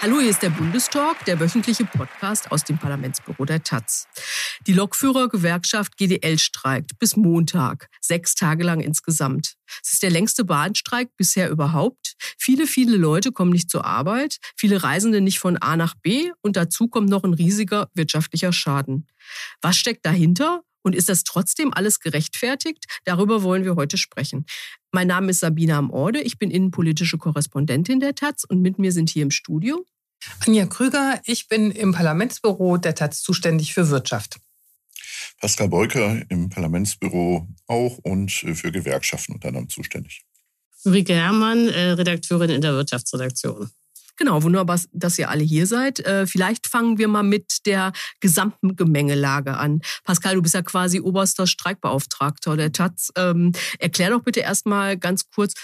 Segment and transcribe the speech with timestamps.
[0.00, 4.06] Hallo, hier ist der Bundestalk, der wöchentliche Podcast aus dem Parlamentsbüro der Taz.
[4.68, 9.56] Die Lokführergewerkschaft GDL streikt bis Montag, sechs Tage lang insgesamt.
[9.82, 12.14] Es ist der längste Bahnstreik bisher überhaupt.
[12.38, 16.56] Viele, viele Leute kommen nicht zur Arbeit, viele Reisende nicht von A nach B und
[16.56, 19.08] dazu kommt noch ein riesiger wirtschaftlicher Schaden.
[19.62, 20.62] Was steckt dahinter?
[20.82, 22.84] Und ist das trotzdem alles gerechtfertigt?
[23.04, 24.46] Darüber wollen wir heute sprechen.
[24.92, 29.10] Mein Name ist Sabina Amorde, ich bin innenpolitische Korrespondentin der Taz und mit mir sind
[29.10, 29.84] hier im Studio
[30.46, 34.38] Anja Krüger, ich bin im Parlamentsbüro der Taz zuständig für Wirtschaft.
[35.40, 40.24] Pascal Beuker im Parlamentsbüro auch und für Gewerkschaften unter anderem zuständig.
[40.84, 43.70] Ulrike Herrmann, äh, Redakteurin in der Wirtschaftsredaktion.
[44.18, 46.00] Genau, wunderbar, dass ihr alle hier seid.
[46.00, 49.80] Äh, vielleicht fangen wir mal mit der gesamten Gemengelage an.
[50.02, 53.12] Pascal, du bist ja quasi oberster Streikbeauftragter der Taz.
[53.16, 55.54] Ähm, erklär doch bitte erstmal ganz kurz,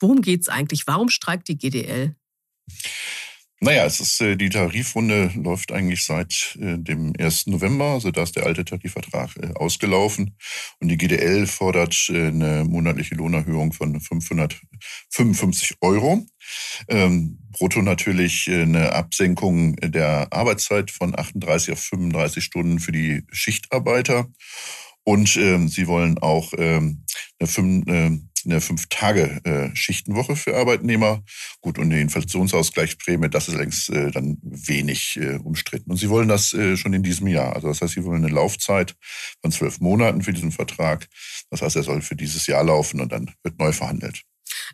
[0.00, 0.86] worum geht es eigentlich?
[0.86, 2.16] Warum streikt die GDL?
[3.60, 7.48] Naja, es ist äh, die Tarifrunde läuft eigentlich seit äh, dem 1.
[7.48, 10.36] November, also da ist der alte Tarifvertrag äh, ausgelaufen
[10.78, 16.24] und die GDL fordert äh, eine monatliche Lohnerhöhung von 555 Euro.
[16.86, 23.24] Ähm, brutto natürlich äh, eine Absenkung der Arbeitszeit von 38 auf 35 Stunden für die
[23.32, 24.28] Schichtarbeiter.
[25.02, 27.04] Und ähm, sie wollen auch ähm,
[27.40, 28.10] eine, fünf, äh,
[28.50, 31.22] eine Fünf-Tage-Schichtenwoche für Arbeitnehmer.
[31.60, 35.90] Gut, und die Inflationsausgleichsprämie, das ist längst äh, dann wenig äh, umstritten.
[35.90, 37.54] Und sie wollen das äh, schon in diesem Jahr.
[37.54, 38.94] Also das heißt, sie wollen eine Laufzeit
[39.40, 41.06] von zwölf Monaten für diesen Vertrag.
[41.50, 44.22] Das heißt, er soll für dieses Jahr laufen und dann wird neu verhandelt.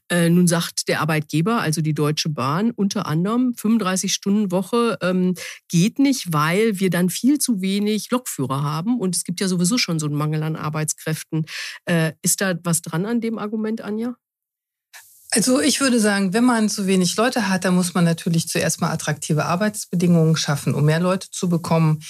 [0.08, 5.34] Äh, nun sagt der Arbeitgeber, also die Deutsche Bahn, unter anderem 35-Stunden-Woche ähm,
[5.68, 8.98] geht nicht, weil wir dann viel zu wenig Lokführer haben.
[8.98, 11.46] Und es gibt ja sowieso schon so einen Mangel an Arbeitskräften.
[11.84, 14.16] Äh, ist da was dran an dem Argument, Anja?
[15.34, 18.80] Also ich würde sagen, wenn man zu wenig Leute hat, dann muss man natürlich zuerst
[18.80, 22.04] mal attraktive Arbeitsbedingungen schaffen, um mehr Leute zu bekommen.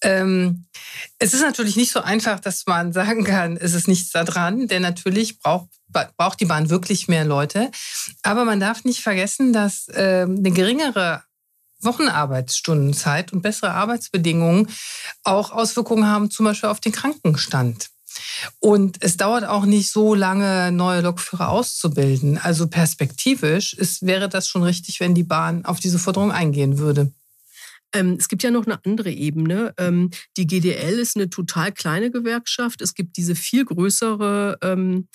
[0.00, 0.66] Ähm,
[1.18, 4.68] es ist natürlich nicht so einfach, dass man sagen kann, es ist nichts da dran,
[4.68, 5.70] denn natürlich braucht
[6.16, 7.70] braucht die Bahn wirklich mehr Leute.
[8.22, 11.22] Aber man darf nicht vergessen, dass äh, eine geringere
[11.80, 14.68] Wochenarbeitsstundenzeit und bessere Arbeitsbedingungen
[15.22, 17.90] auch Auswirkungen haben, zum Beispiel auf den Krankenstand.
[18.58, 22.38] Und es dauert auch nicht so lange, neue Lokführer auszubilden.
[22.38, 27.12] Also perspektivisch ist, wäre das schon richtig, wenn die Bahn auf diese Forderung eingehen würde.
[27.92, 29.72] Ähm, es gibt ja noch eine andere Ebene.
[29.78, 32.82] Ähm, die GDL ist eine total kleine Gewerkschaft.
[32.82, 35.08] Es gibt diese viel größere ähm,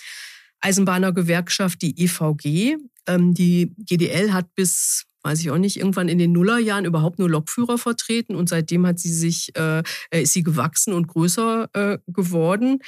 [0.63, 2.77] Eisenbahnergewerkschaft, die EVG.
[3.07, 7.29] Ähm, die GDL hat bis weiß ich auch nicht, irgendwann in den Nullerjahren überhaupt nur
[7.29, 9.81] Lokführer vertreten und seitdem hat sie sich, äh,
[10.11, 12.79] ist sie gewachsen und größer äh, geworden.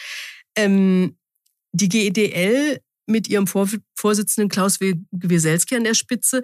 [0.58, 1.18] Ähm,
[1.72, 6.42] die GDL mit ihrem Vor Vorsitzenden Klaus Wieselski an der Spitze,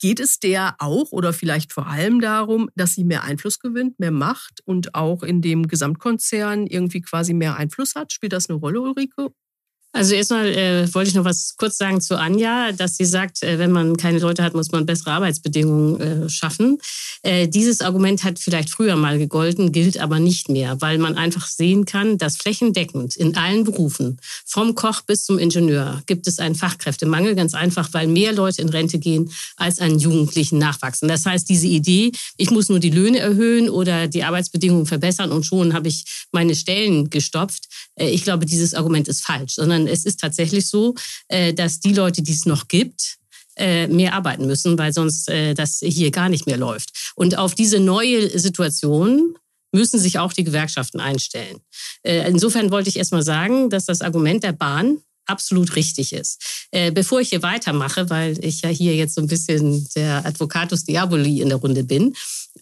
[0.00, 4.10] geht es der auch oder vielleicht vor allem darum, dass sie mehr Einfluss gewinnt, mehr
[4.10, 8.12] Macht und auch in dem Gesamtkonzern irgendwie quasi mehr Einfluss hat?
[8.12, 9.32] Spielt das eine Rolle, Ulrike?
[9.92, 13.58] Also erstmal äh, wollte ich noch was kurz sagen zu Anja, dass sie sagt, äh,
[13.58, 16.78] wenn man keine Leute hat, muss man bessere Arbeitsbedingungen äh, schaffen.
[17.22, 21.46] Äh, dieses Argument hat vielleicht früher mal gegolten, gilt aber nicht mehr, weil man einfach
[21.48, 26.54] sehen kann, dass flächendeckend in allen Berufen, vom Koch bis zum Ingenieur, gibt es einen
[26.54, 31.08] Fachkräftemangel, ganz einfach, weil mehr Leute in Rente gehen, als an Jugendlichen nachwachsen.
[31.08, 35.44] Das heißt, diese Idee, ich muss nur die Löhne erhöhen oder die Arbeitsbedingungen verbessern und
[35.44, 37.64] schon habe ich meine Stellen gestopft,
[37.96, 40.94] äh, ich glaube, dieses Argument ist falsch, sondern sondern es ist tatsächlich so,
[41.28, 43.18] äh, dass die Leute, die es noch gibt,
[43.56, 47.12] äh, mehr arbeiten müssen, weil sonst äh, das hier gar nicht mehr läuft.
[47.16, 49.34] Und auf diese neue Situation
[49.72, 51.60] müssen sich auch die Gewerkschaften einstellen.
[52.02, 56.66] Insofern wollte ich erst mal sagen, dass das Argument der Bahn absolut richtig ist.
[56.92, 61.40] bevor ich hier weitermache, weil ich ja hier jetzt so ein bisschen der Advocatus Diaboli
[61.40, 62.16] in der Runde bin,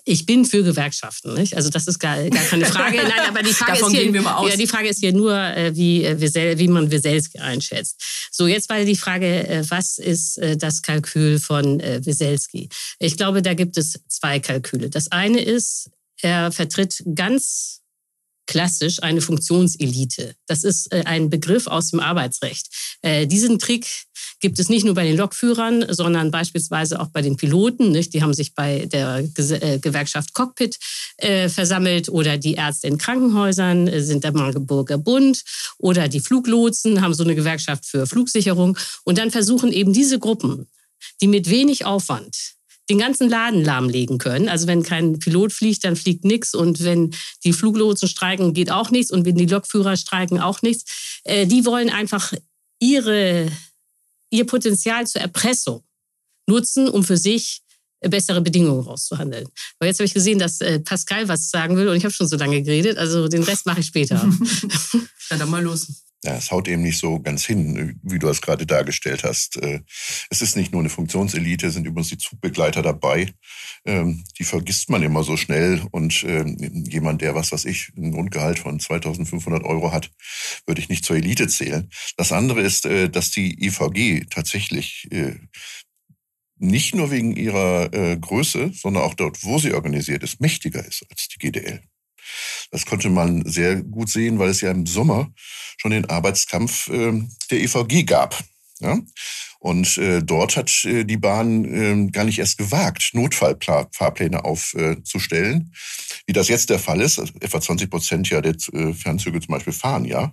[0.05, 1.35] ich bin für Gewerkschaften.
[1.35, 1.55] Nicht?
[1.55, 2.97] Also das ist gar, gar keine Frage.
[2.97, 6.59] Nein, aber die Frage, ist hier, ja, die Frage ist hier nur, äh, wie, äh,
[6.59, 8.03] wie man Wieselski einschätzt.
[8.31, 12.69] So, jetzt war die Frage, äh, was ist das Kalkül von Wieselski?
[12.99, 14.91] Ich glaube, da gibt es zwei Kalküle.
[14.91, 15.91] Das eine ist,
[16.21, 17.81] er vertritt ganz
[18.49, 20.35] klassisch eine Funktionselite.
[20.47, 22.67] Das ist ein Begriff aus dem Arbeitsrecht.
[23.05, 23.87] Diesen Trick
[24.41, 27.93] gibt es nicht nur bei den Lokführern, sondern beispielsweise auch bei den Piloten.
[27.93, 30.79] Die haben sich bei der äh, Gewerkschaft Cockpit
[31.19, 35.43] äh, versammelt oder die Ärzte in Krankenhäusern äh, sind der Magdeburger Bund
[35.79, 38.79] oder die Fluglotsen haben so eine Gewerkschaft für Flugsicherung.
[39.05, 40.69] Und dann versuchen eben diese Gruppen,
[41.21, 42.58] die mit wenig Aufwand
[42.89, 44.49] den ganzen Laden lahmlegen können.
[44.49, 47.15] Also wenn kein Pilot fliegt, dann fliegt nichts und wenn
[47.45, 51.21] die Fluglotsen streiken, geht auch nichts und wenn die Lokführer streiken, auch nichts.
[51.25, 52.33] Äh, die wollen einfach
[52.81, 53.51] ihre,
[54.31, 55.83] ihr Potenzial zur Erpressung
[56.47, 57.63] nutzen, um für sich
[58.01, 59.47] bessere Bedingungen rauszuhandeln.
[59.79, 62.29] Aber jetzt habe ich gesehen, dass äh, Pascal was sagen will und ich habe schon
[62.29, 62.97] so lange geredet.
[62.97, 64.17] Also den Rest mache ich später.
[65.31, 65.89] ja, dann mal los.
[66.25, 69.57] Ja, es haut eben nicht so ganz hin, wie du das gerade dargestellt hast.
[69.63, 69.83] Äh,
[70.31, 73.33] es ist nicht nur eine Funktionselite, sind übrigens die Zugbegleiter dabei.
[73.85, 75.81] Ähm, die vergisst man immer so schnell.
[75.93, 76.57] Und ähm,
[76.89, 80.11] jemand, der, was weiß ich, ein Grundgehalt von 2500 Euro hat,
[80.67, 81.89] würde ich nicht zur Elite zählen.
[82.17, 85.37] Das andere ist, äh, dass die IVG tatsächlich äh,
[86.57, 91.29] nicht nur wegen ihrer Größe, sondern auch dort, wo sie organisiert ist, mächtiger ist als
[91.29, 91.81] die GDL.
[92.71, 95.33] Das konnte man sehr gut sehen, weil es ja im Sommer
[95.79, 98.39] schon den Arbeitskampf äh, der EVG gab.
[98.81, 98.99] Ja?
[99.61, 105.73] Und äh, dort hat äh, die Bahn äh, gar nicht erst gewagt, Notfallfahrpläne aufzustellen,
[106.27, 107.19] wie das jetzt der Fall ist.
[107.19, 110.33] Also etwa 20 Prozent ja der äh, Fernzüge zum Beispiel fahren, ja.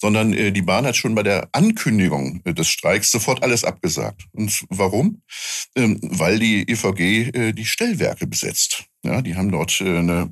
[0.00, 4.24] Sondern äh, die Bahn hat schon bei der Ankündigung äh, des Streiks sofort alles abgesagt.
[4.32, 5.22] Und warum?
[5.76, 8.84] Ähm, weil die EVG äh, die Stellwerke besetzt.
[9.04, 10.30] Ja, die haben dort äh, eine,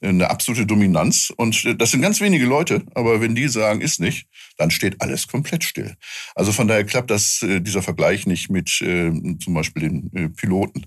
[0.00, 4.00] eine absolute Dominanz und äh, das sind ganz wenige Leute, aber wenn die sagen, ist
[4.00, 4.26] nicht,
[4.56, 5.94] dann steht alles komplett still.
[6.34, 10.86] Also von daher klappt das, dieser Vergleich nicht mit zum Beispiel den Piloten.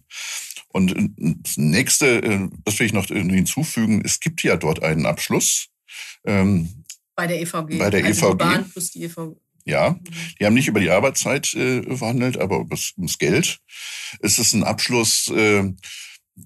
[0.70, 5.68] Und das nächste, das will ich noch hinzufügen, es gibt ja dort einen Abschluss.
[6.26, 6.86] Ähm,
[7.16, 7.78] bei der EVG.
[7.78, 8.32] Bei der also EVG.
[8.32, 9.36] Die Bahn plus die EVG.
[9.66, 10.00] Ja,
[10.40, 13.60] die haben nicht über die Arbeitszeit äh, verhandelt, aber ums Geld.
[14.22, 15.72] Es ist ein Abschluss, äh,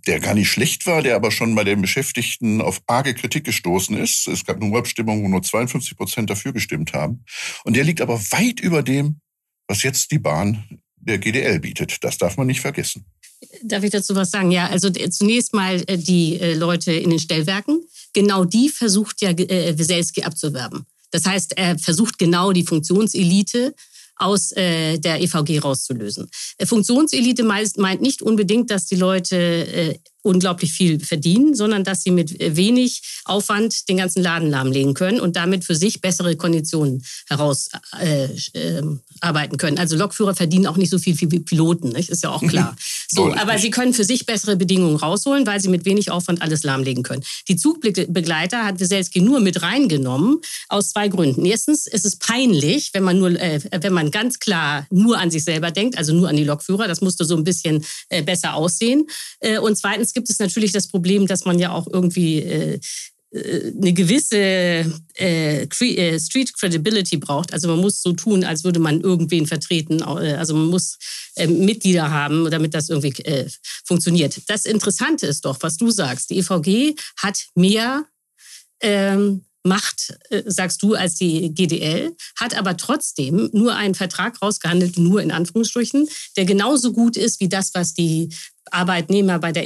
[0.07, 3.95] der gar nicht schlecht war, der aber schon bei den Beschäftigten auf arge Kritik gestoßen
[3.95, 4.27] ist.
[4.27, 7.23] Es gab eine Abstimmung, wo nur 52 Prozent dafür gestimmt haben.
[7.63, 9.21] Und der liegt aber weit über dem,
[9.73, 10.63] was jetzt die Bahn
[10.97, 11.97] der GDL bietet.
[12.01, 13.05] Das darf man nicht vergessen.
[13.63, 14.51] Darf ich dazu was sagen?
[14.51, 17.81] Ja, also zunächst mal äh, die äh, Leute in den Stellwerken.
[18.13, 20.85] Genau die versucht ja äh, Weselski abzuwerben.
[21.09, 23.73] Das heißt, er versucht genau die Funktionselite
[24.15, 26.29] aus äh, der EVG rauszulösen.
[26.57, 32.03] Äh, Funktionselite meint, meint nicht unbedingt, dass die Leute äh, unglaublich viel verdienen, sondern dass
[32.03, 36.35] sie mit äh, wenig Aufwand den ganzen Laden lahmlegen können und damit für sich bessere
[36.35, 39.77] Konditionen herausarbeiten äh, äh, können.
[39.79, 42.09] Also Lokführer verdienen auch nicht so viel wie Piloten, nicht?
[42.09, 42.75] ist ja auch klar.
[43.09, 46.63] So, aber sie können für sich bessere Bedingungen rausholen, weil sie mit wenig Aufwand alles
[46.63, 47.23] lahmlegen können.
[47.47, 51.45] Die Zugbegleiter hat Wieselski nur mit reingenommen aus zwei Gründen.
[51.45, 55.43] Erstens ist es peinlich, wenn man nur, äh, wenn man ganz klar nur an sich
[55.43, 56.87] selber denkt, also nur an die Lokführer.
[56.87, 59.05] Das musste so ein bisschen äh, besser aussehen.
[59.41, 62.79] Äh, und zweitens gibt es natürlich das Problem, dass man ja auch irgendwie äh
[63.33, 67.51] eine gewisse äh, äh, Street Credibility braucht.
[67.51, 70.01] Also man muss so tun, als würde man irgendwen vertreten.
[70.01, 70.97] Äh, also man muss
[71.35, 73.49] äh, Mitglieder haben, damit das irgendwie äh,
[73.85, 74.39] funktioniert.
[74.47, 76.29] Das Interessante ist doch, was du sagst.
[76.29, 78.05] Die EVG hat mehr
[78.81, 85.21] ähm, Macht, sagst du, als die GDL, hat aber trotzdem nur einen Vertrag rausgehandelt, nur
[85.21, 88.27] in Anführungsstrichen, der genauso gut ist wie das, was die
[88.71, 89.63] Arbeitnehmer bei der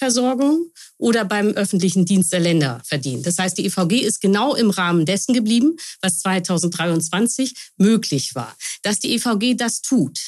[0.00, 3.22] Energieversorgung oder beim öffentlichen Dienst der Länder verdienen.
[3.22, 8.56] Das heißt, die EVG ist genau im Rahmen dessen geblieben, was 2023 möglich war.
[8.82, 10.18] Dass die EVG das tut,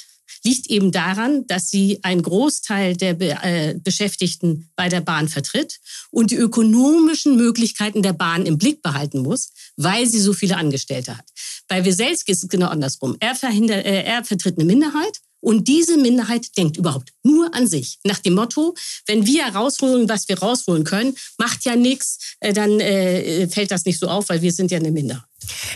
[0.45, 5.79] liegt eben daran, dass sie einen Großteil der Be äh, Beschäftigten bei der Bahn vertritt
[6.11, 11.17] und die ökonomischen Möglichkeiten der Bahn im Blick behalten muss, weil sie so viele Angestellte
[11.17, 11.27] hat.
[11.69, 13.17] Bei Weselski ist es genau andersrum.
[13.21, 17.99] Er, äh, er vertritt eine Minderheit und diese Minderheit denkt überhaupt nur an sich.
[18.05, 18.75] Nach dem Motto,
[19.07, 23.85] wenn wir rausholen, was wir rausholen können, macht ja nichts, äh, dann äh, fällt das
[23.85, 25.25] nicht so auf, weil wir sind ja eine Minderheit.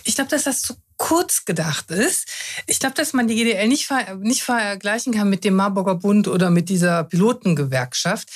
[0.05, 2.29] Ich glaube, dass das zu kurz gedacht ist.
[2.67, 6.29] Ich glaube, dass man die GDL nicht, ver nicht vergleichen kann mit dem Marburger Bund
[6.29, 8.29] oder mit dieser Pilotengewerkschaft.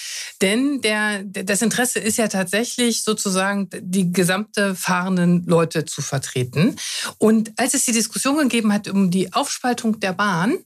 [0.42, 6.76] Denn der, das Interesse ist ja tatsächlich sozusagen die gesamte fahrenden Leute zu vertreten.
[7.18, 10.58] Und als es die Diskussion gegeben hat um die Aufspaltung der Bahn,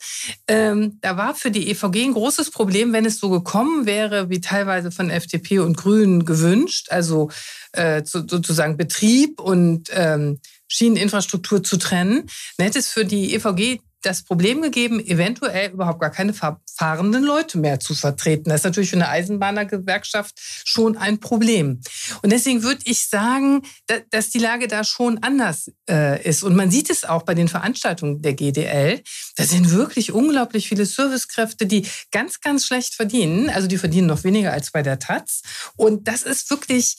[0.48, 4.40] ähm, da war für die EVG ein großes Problem, wenn es so gekommen wäre, wie
[4.40, 7.30] teilweise von FDP und Grünen gewünscht, also
[7.72, 10.40] äh, zu, sozusagen Betrieb und ähm,
[10.74, 16.10] Schieneninfrastruktur zu trennen, dann hätte es für die EVG das Problem gegeben, eventuell überhaupt gar
[16.10, 18.50] keine fahrenden Leute mehr zu vertreten.
[18.50, 21.80] Das ist natürlich für eine Eisenbahnergewerkschaft schon ein Problem.
[22.22, 23.62] Und deswegen würde ich sagen,
[24.10, 26.42] dass die Lage da schon anders äh, ist.
[26.42, 29.02] Und man sieht es auch bei den Veranstaltungen der GDL.
[29.36, 33.50] Da sind wirklich unglaublich viele Servicekräfte, die ganz, ganz schlecht verdienen.
[33.50, 35.42] Also die verdienen noch weniger als bei der Taz.
[35.76, 36.96] Und das ist wirklich,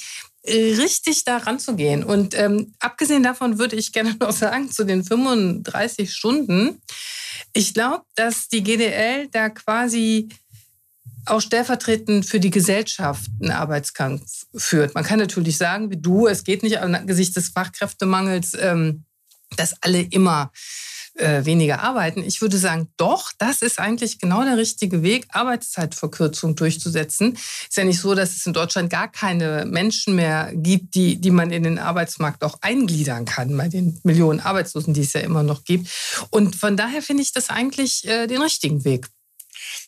[0.47, 2.03] richtig da ranzugehen.
[2.03, 6.81] Und ähm, abgesehen davon würde ich gerne noch sagen, zu den 35 Stunden,
[7.53, 10.29] ich glaube, dass die GDL da quasi
[11.25, 14.93] auch stellvertretend für die Gesellschaft einen Arbeitskampf führt.
[14.93, 19.05] Man kann natürlich sagen, wie du, es geht nicht angesichts des Fachkräftemangels, ähm,
[19.57, 20.51] dass alle immer
[21.15, 22.23] äh, weniger arbeiten.
[22.23, 27.33] Ich würde sagen, doch, das ist eigentlich genau der richtige Weg, Arbeitszeitverkürzung durchzusetzen.
[27.33, 31.31] Ist ja nicht so, dass es in Deutschland gar keine Menschen mehr gibt, die, die
[31.31, 35.43] man in den Arbeitsmarkt auch eingliedern kann, bei den Millionen Arbeitslosen, die es ja immer
[35.43, 35.89] noch gibt.
[36.29, 39.07] Und von daher finde ich das eigentlich äh, den richtigen Weg.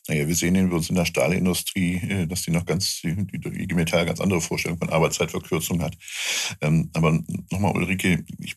[0.08, 3.74] Naja, wir sehen in uns in der Stahlindustrie, äh, dass die noch ganz, die, IG
[3.74, 5.96] Metall ganz andere Vorstellungen von Arbeitszeitverkürzung hat.
[6.62, 8.56] Ähm, aber nochmal, Ulrike, ich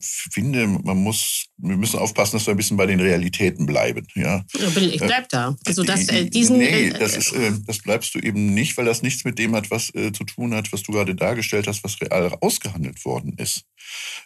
[0.00, 4.06] finde, man muss, wir müssen aufpassen, dass wir ein bisschen bei den Realitäten bleiben.
[4.14, 5.56] Ja, ich bleib da.
[5.66, 9.02] Also das, äh, diesen, nee, das, ist, äh, das bleibst du eben nicht, weil das
[9.02, 12.00] nichts mit dem hat, was äh, zu tun hat, was du gerade dargestellt hast, was
[12.00, 13.64] real ausgehandelt worden ist.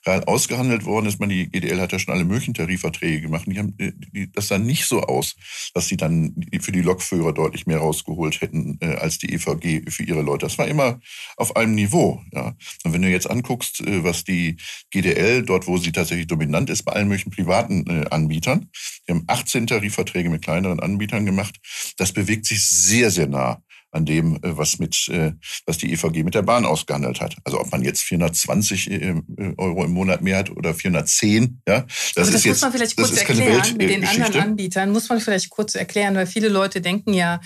[0.06, 3.44] Real ausgehandelt worden ist, man, die GDL hat ja schon alle möglichen Tarifverträge gemacht.
[3.46, 5.36] Die haben, die, das sah nicht so aus,
[5.74, 10.02] dass sie dann für die Lokführer deutlich mehr rausgeholt hätten äh, als die EVG für
[10.02, 10.46] ihre Leute.
[10.46, 11.00] Das war immer
[11.36, 12.22] auf einem Niveau.
[12.32, 12.54] Ja.
[12.84, 14.56] Und wenn du jetzt anguckst, äh, was die
[14.90, 18.70] GDL dort, wo sie tatsächlich dominant ist, bei allen möglichen privaten äh, Anbietern,
[19.06, 21.56] die haben 18 Tarifverträge mit kleineren Anbietern gemacht.
[21.96, 25.32] Das bewegt sich sehr, sehr nah an dem, äh, was mit, äh,
[25.66, 27.36] was die EVG mit der Bahn ausgehandelt hat.
[27.44, 29.14] Also ob man jetzt 420 äh,
[29.56, 31.80] Euro im Monat mehr hat oder 410, ja.
[31.80, 33.76] Das, das ist muss jetzt, man vielleicht kurz erklären.
[33.76, 37.40] Mit den anderen Anbietern muss man vielleicht kurz erklären, weil viele Leute denken ja,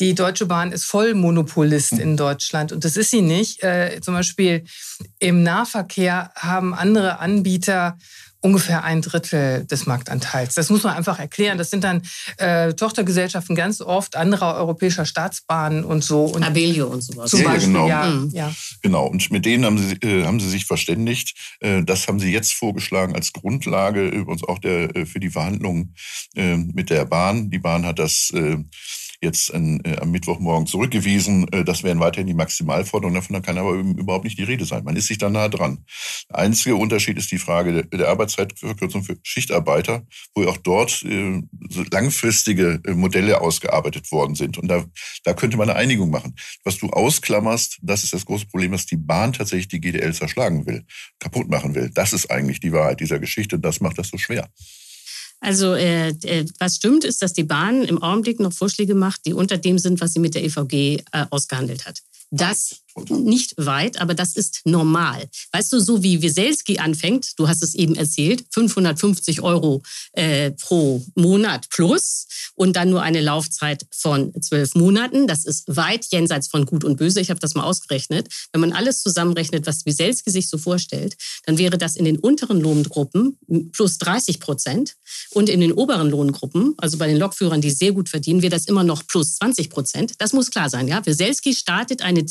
[0.00, 2.00] die Deutsche Bahn ist Vollmonopolist hm.
[2.00, 3.62] in Deutschland und das ist sie nicht.
[3.62, 4.64] Äh, zum Beispiel
[5.18, 7.98] im Nahverkehr haben andere Anbieter
[8.40, 10.54] ungefähr ein Drittel des Marktanteils.
[10.54, 11.58] Das muss man einfach erklären.
[11.58, 12.02] Das sind dann
[12.38, 16.24] äh, Tochtergesellschaften ganz oft anderer europäischer Staatsbahnen und so.
[16.24, 17.30] Und Abellio und sowas.
[17.30, 17.88] Zum ja, Beispiel, genau.
[17.88, 18.30] Ja, mhm.
[18.32, 18.52] ja.
[18.82, 19.06] Genau.
[19.06, 21.34] Und mit denen haben sie, äh, haben sie sich verständigt.
[21.60, 25.94] Äh, das haben sie jetzt vorgeschlagen als Grundlage übrigens auch der, äh, für die Verhandlungen
[26.34, 27.50] äh, mit der Bahn.
[27.50, 28.56] Die Bahn hat das äh,
[29.22, 31.46] jetzt an, äh, am Mittwochmorgen zurückgewiesen.
[31.52, 33.20] Äh, das wären weiterhin die Maximalforderungen.
[33.20, 34.84] Davon kann aber überhaupt nicht die Rede sein.
[34.84, 35.84] Man ist sich da nah dran.
[36.30, 41.42] Der einzige Unterschied ist die Frage der, der Arbeitszeitverkürzung für Schichtarbeiter, wo auch dort äh,
[41.68, 44.58] so langfristige äh, Modelle ausgearbeitet worden sind.
[44.58, 44.84] Und da,
[45.24, 46.34] da könnte man eine Einigung machen.
[46.64, 50.66] Was du ausklammerst, das ist das große Problem, dass die Bahn tatsächlich die GDL zerschlagen
[50.66, 50.84] will,
[51.18, 51.90] kaputt machen will.
[51.92, 53.58] Das ist eigentlich die Wahrheit dieser Geschichte.
[53.58, 54.48] Das macht das so schwer.
[55.40, 59.32] Also äh, äh, was stimmt, ist, dass die Bahn im Augenblick noch Vorschläge macht, die
[59.32, 62.02] unter dem sind, was sie mit der EVG äh, ausgehandelt hat.
[62.30, 65.28] Das nicht weit, aber das ist normal.
[65.52, 69.82] Weißt du, so wie Wieselski anfängt, du hast es eben erzählt, 550 Euro
[70.12, 75.26] äh, pro Monat plus und dann nur eine Laufzeit von zwölf Monaten.
[75.26, 77.20] Das ist weit jenseits von Gut und Böse.
[77.20, 78.28] Ich habe das mal ausgerechnet.
[78.52, 81.16] Wenn man alles zusammenrechnet, was Wieselski sich so vorstellt,
[81.46, 83.38] dann wäre das in den unteren Lohngruppen
[83.72, 84.96] plus 30 Prozent
[85.30, 88.66] und in den oberen Lohngruppen, also bei den Lokführern, die sehr gut verdienen, wäre das
[88.66, 90.12] immer noch plus 20 Prozent.
[90.18, 90.88] Das muss klar sein.
[90.88, 92.24] Ja, Wieselski startet eine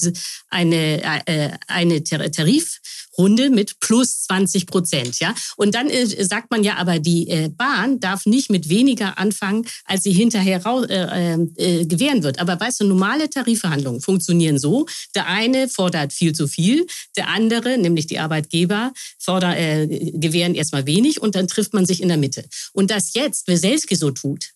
[0.49, 5.19] eine, äh, eine Tarifrunde mit plus 20 Prozent.
[5.19, 5.33] Ja?
[5.55, 9.65] Und dann äh, sagt man ja, aber die äh, Bahn darf nicht mit weniger anfangen,
[9.85, 12.39] als sie hinterher äh, äh, gewähren wird.
[12.39, 14.85] Aber weißt du, normale Tarifverhandlungen funktionieren so.
[15.15, 20.85] Der eine fordert viel zu viel, der andere, nämlich die Arbeitgeber, fordern, äh, gewähren erstmal
[20.85, 22.45] wenig und dann trifft man sich in der Mitte.
[22.73, 24.51] Und das jetzt Weselski so tut,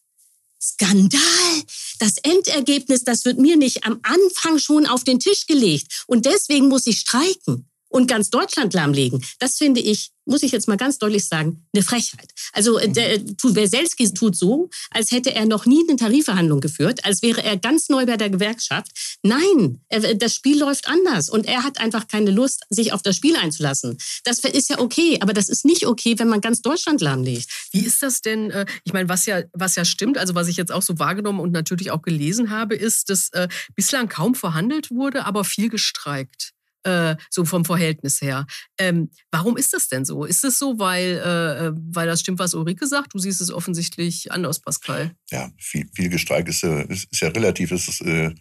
[0.64, 1.64] Skandal!
[2.00, 6.06] Das Endergebnis, das wird mir nicht am Anfang schon auf den Tisch gelegt.
[6.08, 9.24] Und deswegen muss ich streiken und ganz Deutschland lahmlegen.
[9.40, 12.32] Das finde ich muss ich jetzt mal ganz deutlich sagen, eine Frechheit.
[12.54, 17.22] Also äh, der, Weselski tut so, als hätte er noch nie eine Tarifverhandlung geführt, als
[17.22, 18.92] wäre er ganz neu bei der Gewerkschaft.
[19.22, 23.16] Nein, er, das Spiel läuft anders und er hat einfach keine Lust, sich auf das
[23.16, 23.98] Spiel einzulassen.
[24.24, 27.50] Das ist ja okay, aber das ist nicht okay, wenn man ganz Deutschland lahmlegt.
[27.72, 28.52] Wie ist das denn?
[28.52, 31.40] Äh, ich meine, was ja, was ja stimmt, also was ich jetzt auch so wahrgenommen
[31.40, 36.54] und natürlich auch gelesen habe, ist, dass äh, bislang kaum verhandelt wurde, aber viel gestreikt
[36.84, 38.46] äh, so vom Verhältnis her.
[38.78, 40.26] Ähm, warum ist das denn so?
[40.26, 43.14] Ist es so, weil, äh, äh, weil das stimmt, was Ulrike sagt?
[43.14, 45.16] Du siehst es offensichtlich anders, Pascal.
[45.32, 47.70] Ja, viel, viel gestreikt ist, ist, ist ja relativ.
[47.70, 48.34] Das, ist, äh,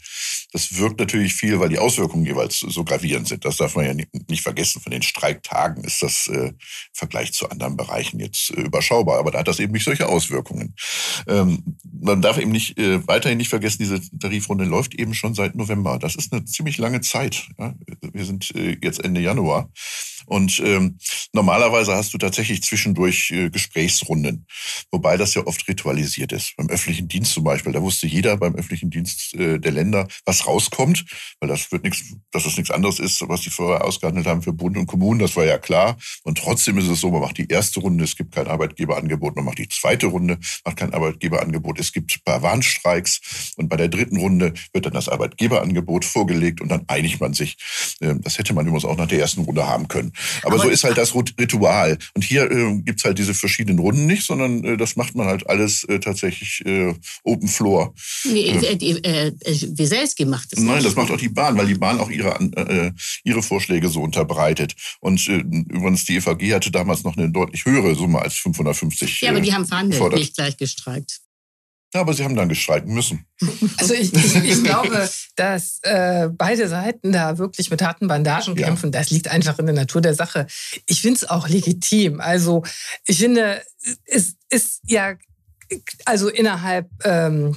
[0.53, 3.45] das wirkt natürlich viel, weil die Auswirkungen jeweils so gravierend sind.
[3.45, 4.81] Das darf man ja nicht, nicht vergessen.
[4.81, 6.57] Von den Streiktagen ist das äh, im
[6.93, 9.19] Vergleich zu anderen Bereichen jetzt äh, überschaubar.
[9.19, 10.75] Aber da hat das eben nicht solche Auswirkungen.
[11.27, 15.99] Ähm, man darf eben nicht weiterhin nicht vergessen, diese Tarifrunde läuft eben schon seit November.
[15.99, 17.49] Das ist eine ziemlich lange Zeit.
[17.59, 17.75] Ja?
[18.01, 19.71] Wir sind äh, jetzt Ende Januar.
[20.27, 20.99] Und ähm,
[21.33, 24.47] normalerweise hast du tatsächlich zwischendurch äh, Gesprächsrunden,
[24.91, 26.55] wobei das ja oft ritualisiert ist.
[26.57, 30.47] Beim öffentlichen Dienst zum Beispiel, da wusste jeder beim öffentlichen Dienst äh, der Länder, was
[30.47, 31.05] rauskommt,
[31.41, 34.53] weil das wird nichts, dass das nichts anderes ist, was die vorher ausgehandelt haben für
[34.53, 35.97] Bund und Kommunen, das war ja klar.
[36.23, 39.45] Und trotzdem ist es so, man macht die erste Runde, es gibt kein Arbeitgeberangebot, man
[39.45, 43.89] macht die zweite Runde, macht kein Arbeitgeberangebot, es gibt ein paar Warnstreiks und bei der
[43.89, 47.57] dritten Runde wird dann das Arbeitgeberangebot vorgelegt und dann einigt man sich.
[48.23, 50.12] Das hätte man übrigens auch nach der ersten Runde haben können.
[50.43, 51.99] Aber, Aber so ist halt das Ritual.
[52.14, 55.49] Und hier äh, gibt's halt diese verschiedenen Runden nicht, sondern äh, das macht man halt
[55.49, 57.95] alles äh, tatsächlich äh, Open Floor.
[58.25, 61.75] Nee, äh, äh, äh, Wieselski macht es Nein, das macht auch die Bahn, weil die
[61.75, 62.93] Bahn auch ihre,
[63.25, 64.75] ihre Vorschläge so unterbreitet.
[65.00, 69.21] Und übrigens, die EVG hatte damals noch eine deutlich höhere Summe als 550.
[69.21, 71.21] Ja, aber die haben verhandelt, nicht gleich gestreikt.
[71.95, 73.27] Ja, aber sie haben dann gestreiken müssen.
[73.77, 78.67] Also ich, ich, ich glaube, dass äh, beide Seiten da wirklich mit harten Bandagen ja.
[78.67, 78.93] kämpfen.
[78.93, 80.47] Das liegt einfach in der Natur der Sache.
[80.87, 82.21] Ich finde es auch legitim.
[82.21, 82.63] Also
[83.07, 83.63] ich finde,
[84.07, 85.17] es ist ja
[86.05, 87.57] also innerhalb, ähm,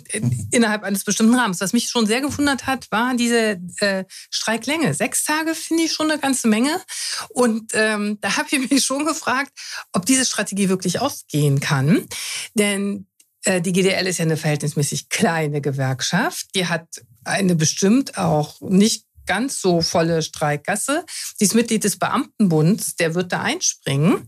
[0.51, 1.62] innerhalb eines bestimmten Rahmens.
[1.62, 4.94] Was mich schon sehr gewundert hat, war diese äh, Streiklänge.
[4.94, 6.82] Sechs Tage finde ich schon eine ganze Menge.
[7.30, 9.51] Und ähm, da habe ich mich schon gefragt,
[9.94, 12.06] ob diese Strategie wirklich ausgehen kann.
[12.54, 13.08] Denn
[13.46, 16.48] die GDL ist ja eine verhältnismäßig kleine Gewerkschaft.
[16.56, 16.88] Die hat
[17.24, 21.04] eine bestimmt auch nicht ganz so volle Streikgasse.
[21.36, 24.28] Sie ist Mitglied des Beamtenbunds, der wird da einspringen.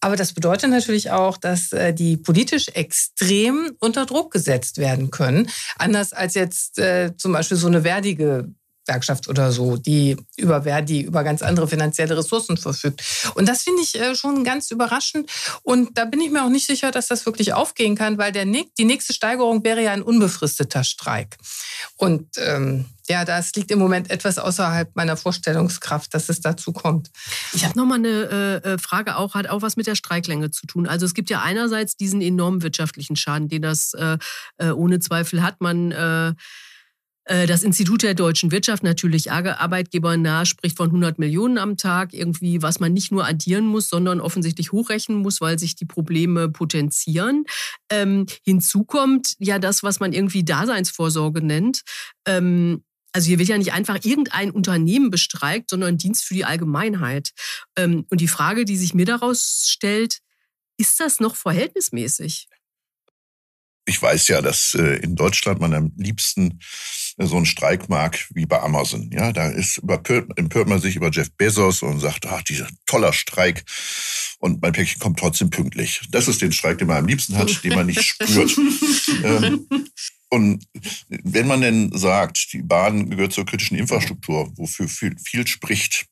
[0.00, 5.50] Aber das bedeutet natürlich auch, dass äh, die politisch extrem unter Druck gesetzt werden können.
[5.76, 8.48] Anders als jetzt äh, zum Beispiel so eine werdige
[8.88, 13.02] Gewerkschaft oder so, die über Verdi, über ganz andere finanzielle Ressourcen verfügt.
[13.34, 15.30] Und das finde ich äh, schon ganz überraschend.
[15.62, 18.46] Und da bin ich mir auch nicht sicher, dass das wirklich aufgehen kann, weil der,
[18.46, 21.36] die nächste Steigerung wäre ja ein unbefristeter Streik.
[21.96, 27.10] Und ähm, ja, das liegt im Moment etwas außerhalb meiner Vorstellungskraft, dass es dazu kommt.
[27.52, 30.66] Ich habe nochmal eine äh, äh, Frage, auch hat auch was mit der Streiklänge zu
[30.66, 30.86] tun.
[30.86, 34.18] Also es gibt ja einerseits diesen enormen wirtschaftlichen Schaden, den das äh,
[34.58, 35.60] äh ohne Zweifel hat.
[35.60, 36.34] Man äh,
[37.28, 42.62] das Institut der deutschen Wirtschaft natürlich Arbeitgebern nahe spricht von 100 Millionen am Tag, irgendwie,
[42.62, 47.44] was man nicht nur addieren muss, sondern offensichtlich hochrechnen muss, weil sich die Probleme potenzieren.
[47.90, 51.82] Ähm, hinzu kommt ja das, was man irgendwie Daseinsvorsorge nennt.
[52.26, 52.82] Ähm,
[53.12, 57.32] also hier wird ja nicht einfach irgendein Unternehmen bestreikt, sondern Dienst für die Allgemeinheit.
[57.76, 60.20] Ähm, und die Frage, die sich mir daraus stellt,
[60.78, 62.48] ist das noch verhältnismäßig?
[63.88, 66.60] Ich weiß ja, dass äh, in Deutschland man am liebsten
[67.16, 69.10] äh, so einen Streik mag wie bei Amazon.
[69.10, 73.64] Ja, da ist empört man sich über Jeff Bezos und sagt, ah, dieser toller Streik.
[74.40, 76.02] Und mein Päckchen kommt trotzdem pünktlich.
[76.10, 78.56] Das ist den Streik, den man am liebsten hat, den man nicht spürt.
[79.24, 79.66] ähm,
[80.28, 80.64] und
[81.08, 86.07] wenn man denn sagt, die Bahn gehört zur kritischen Infrastruktur, wofür viel, viel spricht,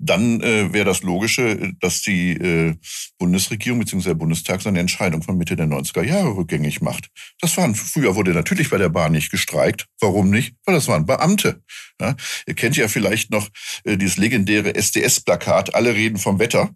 [0.00, 2.74] dann äh, wäre das Logische, dass die äh,
[3.18, 4.08] Bundesregierung bzw.
[4.08, 7.08] der Bundestag seine Entscheidung von Mitte der 90er Jahre rückgängig macht.
[7.40, 9.86] Das waren, früher wurde natürlich bei der Bahn nicht gestreikt.
[10.00, 10.54] Warum nicht?
[10.64, 11.62] Weil das waren Beamte.
[12.00, 13.46] Ja, ihr kennt ja vielleicht noch
[13.84, 16.70] äh, dieses legendäre SDS-Plakat, alle reden vom Wetter.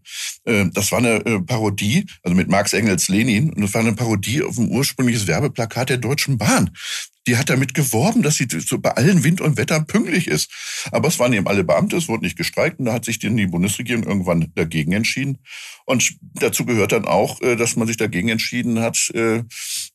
[0.44, 3.94] Äh, das war eine äh, Parodie, also mit Marx Engels Lenin, und das war eine
[3.94, 6.70] Parodie auf ein ursprüngliches Werbeplakat der Deutschen Bahn
[7.26, 10.50] die hat damit geworben, dass sie so bei allen Wind und Wetter pünktlich ist.
[10.90, 13.46] Aber es waren eben alle Beamte, es wurde nicht gestreikt und da hat sich die
[13.46, 15.38] Bundesregierung irgendwann dagegen entschieden.
[15.86, 19.42] Und dazu gehört dann auch, äh, dass man sich dagegen entschieden hat, äh,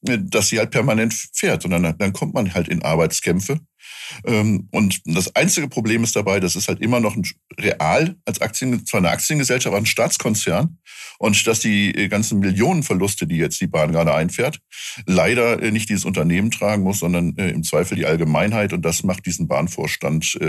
[0.01, 3.59] dass sie halt permanent fährt, sondern dann kommt man halt in Arbeitskämpfe.
[4.25, 7.23] Ähm, und das einzige Problem ist dabei, das ist halt immer noch ein
[7.59, 10.77] real als Aktien, zwar eine Aktiengesellschaft, aber ein Staatskonzern.
[11.17, 14.59] Und dass die äh, ganzen Millionenverluste, die jetzt die Bahn gerade einfährt,
[15.05, 18.73] leider äh, nicht dieses Unternehmen tragen muss, sondern äh, im Zweifel die Allgemeinheit.
[18.73, 20.39] Und das macht diesen Bahnvorstand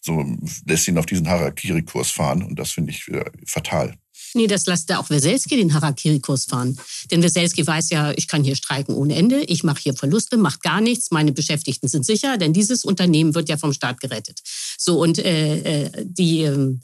[0.00, 0.24] so,
[0.66, 2.42] lässt ihn auf diesen Harakiri-Kurs fahren.
[2.42, 3.10] Und das finde ich
[3.46, 3.94] fatal.
[4.34, 6.78] Nee, das lässt ja auch Weselski den Harakiri-Kurs fahren.
[7.10, 10.62] Denn Weselski weiß ja, ich kann hier streiken ohne Ende, ich mache hier Verluste, macht
[10.62, 14.40] gar nichts, meine Beschäftigten sind sicher, denn dieses Unternehmen wird ja vom Staat gerettet.
[14.78, 16.78] So, und äh, äh die...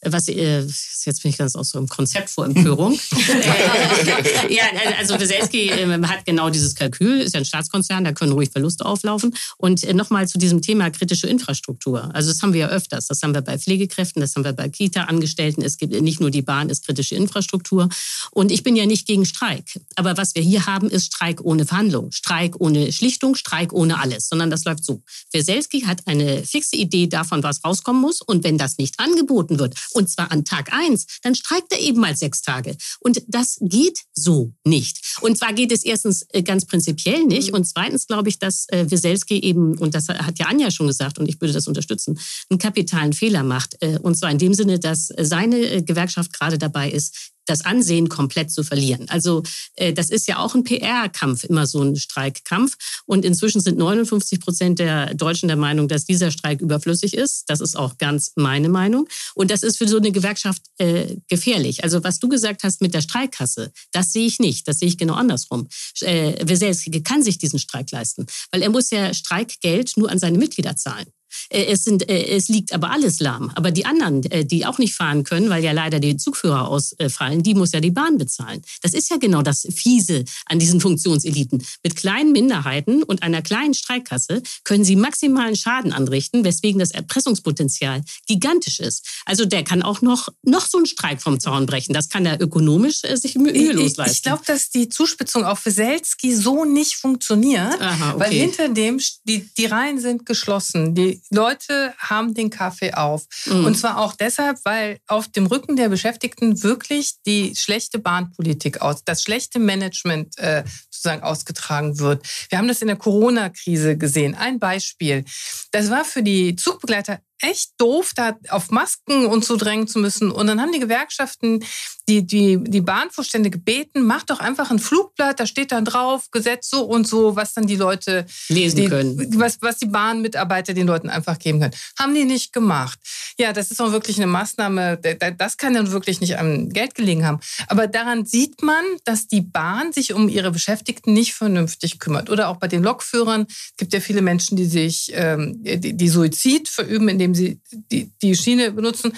[0.00, 0.62] Äh, was äh,
[1.04, 2.98] jetzt bin ich ganz aus so einem Konzept vor Empörung.
[4.48, 4.64] ja,
[4.98, 8.86] also Weselski äh, hat genau dieses Kalkül, ist ja ein Staatskonzern, da können ruhig Verluste
[8.86, 9.34] auflaufen.
[9.56, 12.14] Und äh, nochmal zu diesem Thema kritische Infrastruktur.
[12.14, 13.06] Also das haben wir ja öfters.
[13.06, 15.62] Das haben wir bei Pflegekräften, das haben wir bei Kita-Angestellten.
[15.62, 17.88] Es gibt nicht nur die Bahn, ist kritische Infrastruktur.
[18.30, 19.80] Und ich bin ja nicht gegen Streik.
[19.96, 24.28] Aber was wir hier haben, ist Streik ohne Verhandlung, Streik ohne Schlichtung, Streik ohne alles,
[24.28, 25.02] sondern das läuft so.
[25.32, 28.20] Weselski hat eine fixe Idee davon, was rauskommen muss.
[28.22, 32.00] Und wenn das nicht angeboten wird, und zwar an Tag eins, dann streikt er eben
[32.00, 32.76] mal sechs Tage.
[33.00, 35.18] Und das geht so nicht.
[35.20, 37.48] Und zwar geht es erstens äh, ganz prinzipiell nicht.
[37.48, 37.54] Mhm.
[37.56, 41.18] Und zweitens glaube ich, dass äh, Wieselski eben, und das hat ja Anja schon gesagt,
[41.18, 43.76] und ich würde das unterstützen, einen kapitalen Fehler macht.
[43.80, 48.50] Äh, und zwar in dem Sinne, dass seine Gewerkschaft gerade dabei ist, das Ansehen komplett
[48.50, 49.06] zu verlieren.
[49.08, 49.42] Also
[49.74, 52.76] äh, das ist ja auch ein PR-Kampf, immer so ein Streikkampf.
[53.06, 57.44] Und inzwischen sind 59 Prozent der Deutschen der Meinung, dass dieser Streik überflüssig ist.
[57.48, 59.08] Das ist auch ganz meine Meinung.
[59.34, 61.82] Und das ist für so eine Gewerkschaft äh, gefährlich.
[61.82, 64.68] Also was du gesagt hast mit der Streikkasse, das sehe ich nicht.
[64.68, 65.68] Das sehe ich genau andersrum.
[66.00, 70.38] Äh, Weselski kann sich diesen Streik leisten, weil er muss ja Streikgeld nur an seine
[70.38, 71.06] Mitglieder zahlen.
[71.48, 73.50] Äh, es, sind, äh, es liegt aber alles lahm.
[73.54, 77.42] Aber die anderen, äh, die auch nicht fahren können, weil ja leider die Zugführer ausfallen,
[77.42, 78.62] die muss ja die Bahn bezahlen.
[78.82, 81.64] Das ist ja genau das Fiese an diesen Funktionseliten.
[81.82, 88.02] Mit kleinen Minderheiten und einer kleinen Streikkasse können sie maximalen Schaden anrichten, weswegen das Erpressungspotenzial
[88.26, 89.06] gigantisch ist.
[89.24, 91.92] Also der kann auch noch, noch so einen Streik vom Zaun brechen.
[91.92, 94.16] Das kann er ökonomisch sich mühelos leisten.
[94.16, 98.20] Ich glaube, dass die Zuspitzung auf Weselski so nicht funktioniert, Aha, okay.
[98.20, 100.94] weil hinter dem, die, die Reihen sind geschlossen.
[100.94, 103.26] Die Leute haben den Kaffee auf.
[103.46, 103.64] Mhm.
[103.64, 109.04] Und zwar auch deshalb, weil auf dem Rücken der Beschäftigten wirklich die schlechte Bahnpolitik aus,
[109.04, 112.26] das schlechte Management äh, sozusagen ausgetragen wird.
[112.48, 114.34] Wir haben das in der Corona-Krise gesehen.
[114.34, 115.24] Ein Beispiel.
[115.70, 120.30] Das war für die Zugbegleiter echt doof, da auf Masken und so drängen zu müssen.
[120.30, 121.64] Und dann haben die Gewerkschaften
[122.10, 126.68] die, die, die Bahnvorstände gebeten, mach doch einfach ein Flugblatt, da steht dann drauf, Gesetz
[126.68, 129.40] so und so, was dann die Leute lesen die, können.
[129.40, 131.74] Was, was die Bahnmitarbeiter den Leuten einfach geben können.
[131.98, 132.98] Haben die nicht gemacht.
[133.38, 134.98] Ja, das ist auch wirklich eine Maßnahme,
[135.38, 137.40] das kann dann wirklich nicht am Geld gelegen haben.
[137.68, 142.28] Aber daran sieht man, dass die Bahn sich um ihre Beschäftigten nicht vernünftig kümmert.
[142.28, 143.46] Oder auch bei den Lokführern.
[143.48, 147.60] Es gibt ja viele Menschen, die sich ähm, die, die Suizid verüben, indem indem sie
[147.90, 149.12] die, die Schiene benutzen.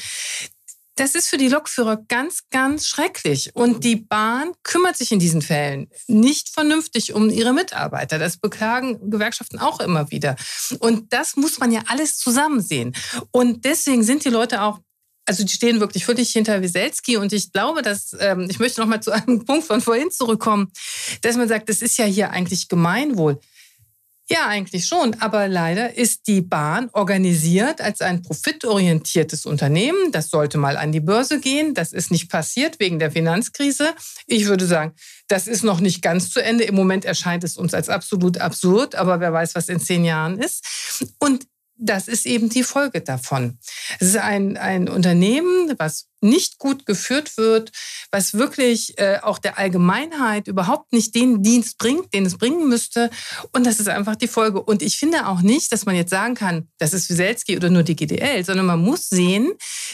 [0.97, 3.55] Das ist für die Lokführer ganz, ganz schrecklich.
[3.55, 8.19] Und die Bahn kümmert sich in diesen Fällen nicht vernünftig um ihre Mitarbeiter.
[8.19, 10.37] Das beklagen Gewerkschaften auch immer wieder.
[10.81, 12.95] Und das muss man ja alles zusammen sehen.
[13.31, 14.81] Und deswegen sind die Leute auch
[15.25, 18.89] also die stehen wirklich völlig hinter Wieselski und ich glaube, dass ähm, ich möchte noch
[18.89, 20.73] mal zu einem Punkt von vorhin zurückkommen,
[21.23, 23.39] dass man sagt, das ist ja hier eigentlich Gemeinwohl.
[24.33, 25.15] Ja, eigentlich schon.
[25.21, 30.11] Aber leider ist die Bahn organisiert als ein profitorientiertes Unternehmen.
[30.11, 31.75] Das sollte mal an die Börse gehen.
[31.75, 33.95] Das ist nicht passiert wegen der Finanzkrise.
[34.27, 34.95] Ich würde sagen,
[35.29, 36.65] das ist noch nicht ganz zu Ende.
[36.65, 40.39] Im Moment erscheint es uns als absolut absurd, aber wer weiß, was in zehn Jahren
[40.39, 41.07] ist.
[41.19, 41.47] Und
[41.83, 43.59] das ist eben die Folge davon.
[43.99, 47.73] Es ist ein, ein Unternehmen, was nicht gut geführt wird,
[48.13, 53.11] was wirklich äh, auch der Allgemeinheit überhaupt nicht den Dienst bringt, den es bringen müsste.
[53.53, 54.63] Und das ist einfach die Folge.
[54.63, 57.83] Und ich finde auch nicht, dass man jetzt sagen kann, das ist Wieselski oder nur
[57.83, 59.53] die GDL, sondern man muss sehen,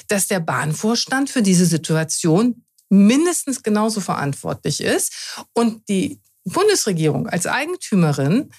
[0.09, 8.51] dass der Bahnvorstand für diese Situation mindestens genauso verantwortlich ist und die Bundesregierung als Eigentümerin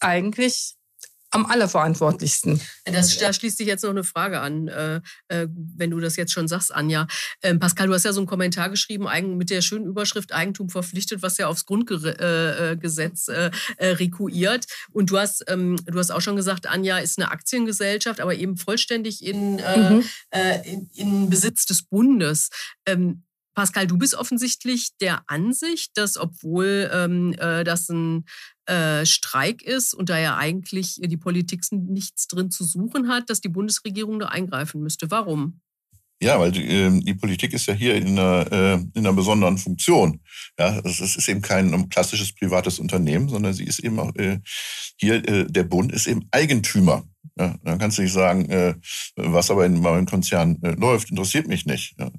[0.00, 0.76] eigentlich
[1.32, 2.60] am allerverantwortlichsten.
[2.84, 6.32] Das, da schließt sich jetzt noch eine Frage an, äh, äh, wenn du das jetzt
[6.32, 7.06] schon sagst, Anja.
[7.42, 11.22] Ähm, Pascal, du hast ja so einen Kommentar geschrieben mit der schönen Überschrift Eigentum verpflichtet,
[11.22, 14.66] was ja aufs Grundgesetz äh, äh, äh, rekuiert.
[14.90, 18.56] Und du hast, ähm, du hast auch schon gesagt, Anja ist eine Aktiengesellschaft, aber eben
[18.56, 20.04] vollständig in, äh, mhm.
[20.64, 22.50] in, in, Besitz des Bundes.
[22.84, 23.22] Ähm,
[23.54, 28.24] Pascal, du bist offensichtlich der Ansicht, dass obwohl ähm, äh, das ein
[28.66, 33.40] äh, Streik ist und da ja eigentlich die Politik nichts drin zu suchen hat, dass
[33.40, 35.10] die Bundesregierung da eingreifen müsste.
[35.10, 35.60] Warum?
[36.22, 39.58] Ja, weil die, äh, die Politik ist ja hier in einer, äh, in einer besonderen
[39.58, 40.20] Funktion.
[40.56, 44.38] Ja, es ist eben kein klassisches privates Unternehmen, sondern sie ist eben auch, äh,
[44.96, 47.04] hier, der Bund ist eben Eigentümer
[47.38, 48.74] ja, dann kannst du nicht sagen, äh,
[49.16, 51.94] was aber in meinem Konzern äh, läuft, interessiert mich nicht.
[51.98, 52.10] Ja.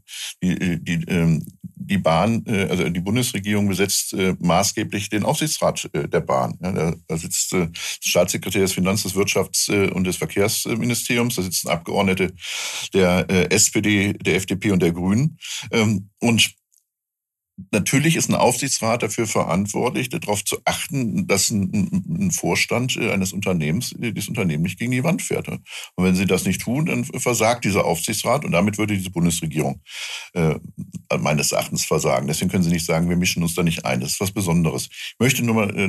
[0.42, 5.90] Die, äh, die, ähm, die Bahn, äh, also die Bundesregierung besetzt äh, maßgeblich den Aufsichtsrat
[5.94, 6.58] äh, der Bahn.
[6.62, 11.70] Ja, da, da sitzt äh, Staatssekretär des Finanz-, des Wirtschafts- und des Verkehrsministeriums, da sitzen
[11.70, 12.34] Abgeordnete
[12.94, 15.38] der SPD, der FDP und der Grünen.
[15.72, 16.54] Ähm, und
[17.72, 23.92] Natürlich ist ein Aufsichtsrat dafür verantwortlich, darauf zu achten, dass ein, Vorstand äh, eines Unternehmens
[23.94, 25.48] äh, das Unternehmen nicht gegen die Wand fährt.
[25.48, 25.62] Und
[25.98, 29.82] wenn sie das nicht tun, dann versagt dieser Aufsichtsrat und damit würde diese Bundesregierung
[30.34, 30.56] äh,
[31.20, 32.28] meines Erachtens versagen.
[32.28, 34.02] Deswegen können Sie nicht sagen, wir mischen uns da nicht ein.
[34.02, 34.90] Das ist was Besonderes.
[34.92, 35.88] Ich möchte nur mal äh,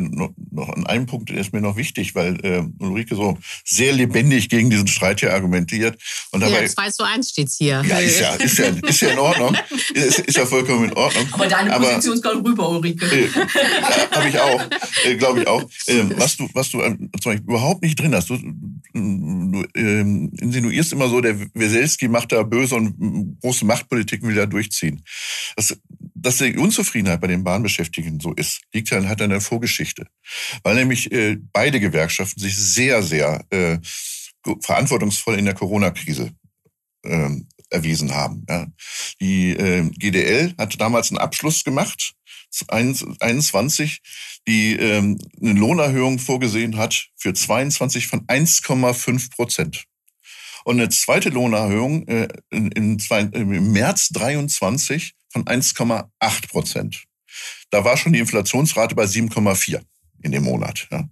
[0.54, 4.48] noch, an einem Punkt, der ist mir noch wichtig, weil äh, Ulrike so sehr lebendig
[4.48, 6.00] gegen diesen Streit hier argumentiert.
[6.30, 7.82] Und dabei, ja, 2 zu 1 steht's hier.
[7.86, 9.56] Ja, ist ja, ist ja, ist ja in Ordnung.
[9.94, 11.26] Ist, ist ja vollkommen in Ordnung.
[11.32, 13.06] Aber deine aber, Position kommt rüber, Ulrike.
[13.06, 13.28] Äh,
[14.10, 14.62] Habe ich auch,
[15.04, 15.62] äh, glaube ich auch.
[15.86, 18.34] Äh, was du, was du ähm, zum Beispiel überhaupt nicht drin hast, du
[18.94, 25.02] ähm, insinuierst immer so, der Weselski macht da böse und große Machtpolitik will da durchziehen.
[25.56, 25.76] Das,
[26.24, 30.06] dass die Unzufriedenheit bei den Bahnbeschäftigten so ist, liegt ja hat eine Vorgeschichte.
[30.62, 33.78] Weil nämlich äh, beide Gewerkschaften sich sehr, sehr äh,
[34.60, 36.32] verantwortungsvoll in der Corona-Krise
[37.04, 38.44] ähm, erwiesen haben.
[38.48, 38.66] Ja.
[39.20, 42.14] Die äh, GDL hatte damals einen Abschluss gemacht,
[42.68, 44.00] 21,
[44.46, 49.84] die ähm, eine Lohnerhöhung vorgesehen hat für 22 von 1,5 Prozent.
[50.64, 57.04] Und eine zweite Lohnerhöhung äh, in, in zwei, im März 23 von 1,8 Prozent.
[57.70, 59.82] Da war schon die Inflationsrate bei 7,4
[60.24, 60.88] in dem Monat.
[60.90, 61.08] Ja.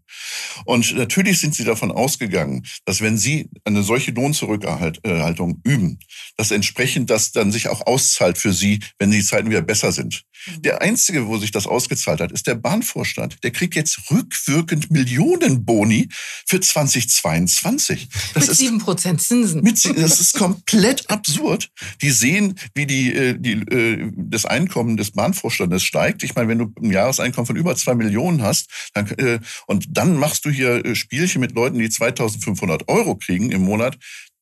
[0.65, 5.99] Und natürlich sind sie davon ausgegangen, dass wenn sie eine solche Lohnzurückhaltung üben,
[6.37, 10.23] dass entsprechend das dann sich auch auszahlt für sie, wenn die Zeiten wieder besser sind.
[10.47, 10.63] Mhm.
[10.63, 13.43] Der einzige, wo sich das ausgezahlt hat, ist der Bahnvorstand.
[13.43, 16.09] Der kriegt jetzt rückwirkend Millionen Boni
[16.47, 18.09] für 2022.
[18.35, 19.63] Das mit sieben Prozent Zinsen.
[19.63, 21.71] Mit, das ist komplett absurd.
[22.01, 26.23] Die sehen, wie die, äh, die, äh, das Einkommen des Bahnvorstandes steigt.
[26.23, 30.17] Ich meine, wenn du ein Jahreseinkommen von über zwei Millionen hast, dann, äh, und dann
[30.17, 33.99] machst du hier Spielchen mit Leuten, die 2500 Euro kriegen im Monat,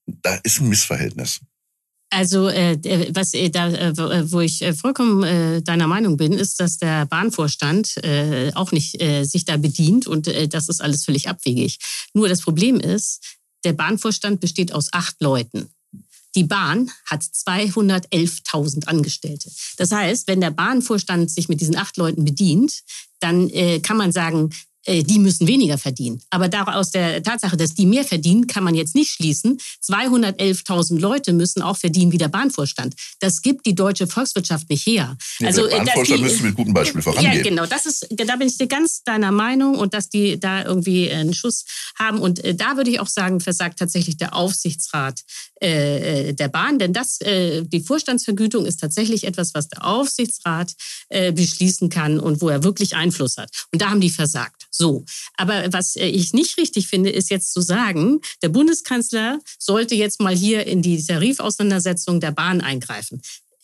[0.07, 1.41] da ist ein Missverhältnis.
[2.13, 2.77] Also äh,
[3.15, 7.07] was äh, da, äh, wo ich äh, vollkommen äh, deiner Meinung bin, ist, dass der
[7.07, 11.79] Bahnvorstand äh, auch nicht äh, sich da bedient und äh, das ist alles völlig abwegig.
[12.13, 15.71] Nur das Problem ist, der Bahnvorstand besteht aus acht Leuten.
[16.35, 19.51] Die Bahn hat 211.000 Angestellte.
[19.77, 22.83] Das heißt, wenn der Bahnvorstand sich mit diesen acht Leuten bedient,
[23.19, 24.51] dann äh, kann man sagen,
[24.87, 26.23] die müssen weniger verdienen.
[26.31, 29.59] Aber aus der Tatsache, dass die mehr verdienen, kann man jetzt nicht schließen.
[29.85, 32.95] 211.000 Leute müssen auch verdienen wie der Bahnvorstand.
[33.21, 35.17] Das gibt die deutsche Volkswirtschaft nicht her.
[35.39, 37.35] Nee, also der Bahnvorstand müsste mit gutem Beispiel vorangehen.
[37.35, 37.67] Ja, genau.
[37.67, 41.35] Das ist, da bin ich dir ganz deiner Meinung und dass die da irgendwie einen
[41.35, 41.65] Schuss
[41.99, 42.19] haben.
[42.19, 45.21] Und äh, da würde ich auch sagen, versagt tatsächlich der Aufsichtsrat
[45.57, 50.73] äh, der Bahn, denn das, die Vorstandsvergütung ist tatsächlich etwas, was der Aufsichtsrat
[51.11, 53.51] beschließen kann und wo er wirklich Einfluss hat.
[53.73, 54.67] Und da haben die versagt.
[54.71, 55.05] So.
[55.37, 60.21] Aber was äh, ich nicht richtig finde, ist jetzt zu sagen, der Bundeskanzler sollte jetzt
[60.21, 63.21] mal hier in die Tarifauseinandersetzung der Bahn eingreifen.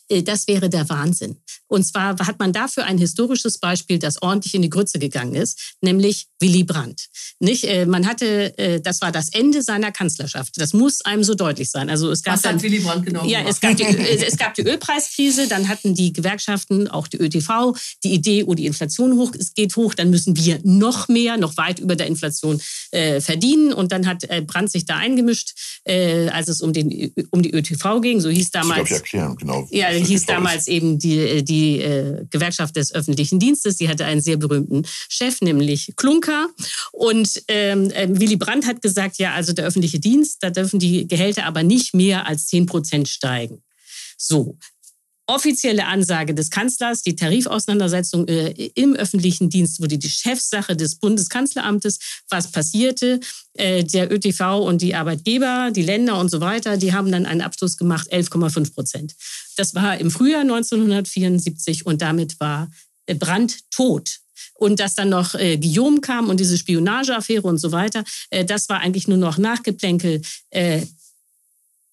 [0.08, 1.36] Äh, das wäre der Wahnsinn.
[1.68, 5.74] Und zwar hat man dafür ein historisches Beispiel, das ordentlich in die Grütze gegangen ist,
[5.80, 7.08] nämlich Willy Brandt.
[7.40, 7.64] Nicht?
[7.64, 10.54] Äh, man hatte, äh, das war das Ende seiner Kanzlerschaft.
[10.58, 11.90] Das muss einem so deutlich sein.
[11.90, 14.54] Also es gab Was dann, hat Willy Brandt genau Ja, es gab, die, es gab
[14.54, 19.32] die Ölpreiskrise, dann hatten die Gewerkschaften, auch die ÖTV, die Idee, oh, die Inflation hoch,
[19.38, 22.60] es geht hoch, dann müssen wir noch mehr, noch weit über der Inflation
[22.92, 23.72] äh, verdienen.
[23.72, 25.52] Und dann hat Brandt sich da eingemischt,
[25.84, 28.20] äh, als es um, den, um die ÖTV ging.
[28.20, 28.82] So hieß damals.
[28.82, 29.66] Ich, ich erklären, genau.
[29.70, 33.76] Ja, hieß damals eben die, die äh, Gewerkschaft des öffentlichen Dienstes.
[33.76, 36.48] Die hatte einen sehr berühmten Chef, nämlich Klunker.
[36.92, 41.06] Und ähm, äh, Willy Brandt hat gesagt, ja, also der öffentliche Dienst, da dürfen die
[41.06, 43.62] Gehälter aber nicht mehr als 10 Prozent steigen.
[44.16, 44.56] So,
[45.26, 51.98] offizielle Ansage des Kanzlers, die Tarifauseinandersetzung äh, im öffentlichen Dienst wurde die Chefsache des Bundeskanzleramtes.
[52.28, 53.20] Was passierte?
[53.54, 57.40] Äh, der ÖTV und die Arbeitgeber, die Länder und so weiter, die haben dann einen
[57.40, 59.14] Abschluss gemacht, 11,5 Prozent.
[59.56, 62.70] Das war im Frühjahr 1974 und damit war
[63.06, 64.20] äh, Brand tot.
[64.54, 68.68] Und dass dann noch äh, Guillaume kam und diese Spionageaffäre und so weiter, äh, das
[68.68, 70.22] war eigentlich nur noch Nachgeplänkel.
[70.50, 70.82] Äh,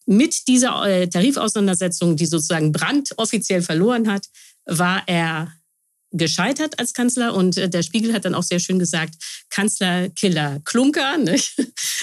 [0.05, 4.27] mit dieser äh, Tarifauseinandersetzung, die sozusagen Brandt offiziell verloren hat,
[4.65, 5.51] war er
[6.13, 9.15] gescheitert als Kanzler und äh, der Spiegel hat dann auch sehr schön gesagt,
[9.49, 11.17] Kanzler Killer Klunker.
[11.17, 11.39] Ne?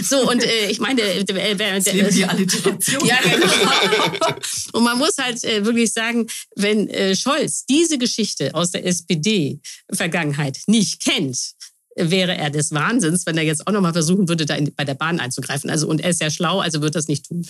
[0.03, 3.07] So und äh, ich meine, äh, äh, äh, die Alliteration.
[3.07, 3.47] ja, genau.
[4.73, 10.59] Und man muss halt äh, wirklich sagen, wenn äh, Scholz diese Geschichte aus der SPD-Vergangenheit
[10.67, 11.37] nicht kennt,
[12.03, 14.95] wäre er des Wahnsinns, wenn er jetzt auch nochmal versuchen würde, da in, bei der
[14.95, 15.69] Bahn einzugreifen.
[15.69, 17.45] Also, und er ist ja schlau, also wird das nicht tun.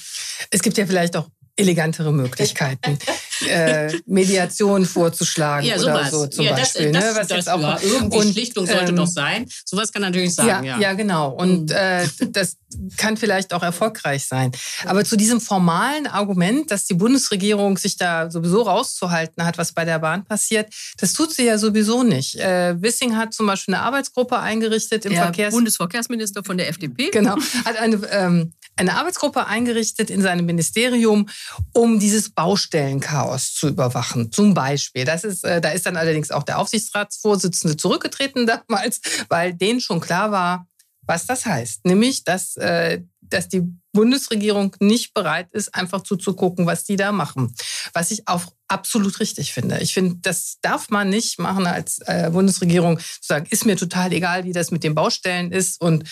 [0.51, 1.29] Es gibt ja vielleicht auch
[1.61, 2.99] elegantere Möglichkeiten,
[3.49, 6.93] äh, Mediation vorzuschlagen ja, oder so zum ja, das, Beispiel.
[6.93, 7.11] Das, ne?
[7.15, 9.47] Was das, jetzt auch ja, irgendwie und, Schlichtung sollte ähm, doch sein.
[9.65, 10.47] Sowas kann natürlich sein.
[10.47, 10.79] Ja, ja.
[10.79, 11.31] ja genau.
[11.31, 11.77] Und mhm.
[11.77, 12.57] äh, das
[12.97, 14.53] kann vielleicht auch erfolgreich sein.
[14.85, 19.85] Aber zu diesem formalen Argument, dass die Bundesregierung sich da sowieso rauszuhalten hat, was bei
[19.85, 22.37] der Bahn passiert, das tut sie ja sowieso nicht.
[22.37, 25.55] Äh, Wissing hat zum Beispiel eine Arbeitsgruppe eingerichtet im der Verkehrs...
[25.55, 27.11] Bundesverkehrsminister von der FDP.
[27.11, 27.37] Genau.
[27.65, 31.29] Hat eine, ähm, eine Arbeitsgruppe eingerichtet in seinem Ministerium,
[31.73, 34.33] um dieses Baustellenchaos zu überwachen.
[34.33, 35.05] Zum Beispiel.
[35.05, 40.01] Das ist, äh, da ist dann allerdings auch der Aufsichtsratsvorsitzende zurückgetreten damals, weil denen schon
[40.01, 40.67] klar war,
[41.03, 41.85] was das heißt.
[41.85, 47.55] Nämlich, dass äh, dass die Bundesregierung nicht bereit ist, einfach zuzugucken, was die da machen.
[47.93, 49.81] Was ich auch absolut richtig finde.
[49.81, 54.13] Ich finde, das darf man nicht machen als äh, Bundesregierung, zu sagen, ist mir total
[54.13, 55.81] egal, wie das mit den Baustellen ist.
[55.81, 56.05] Und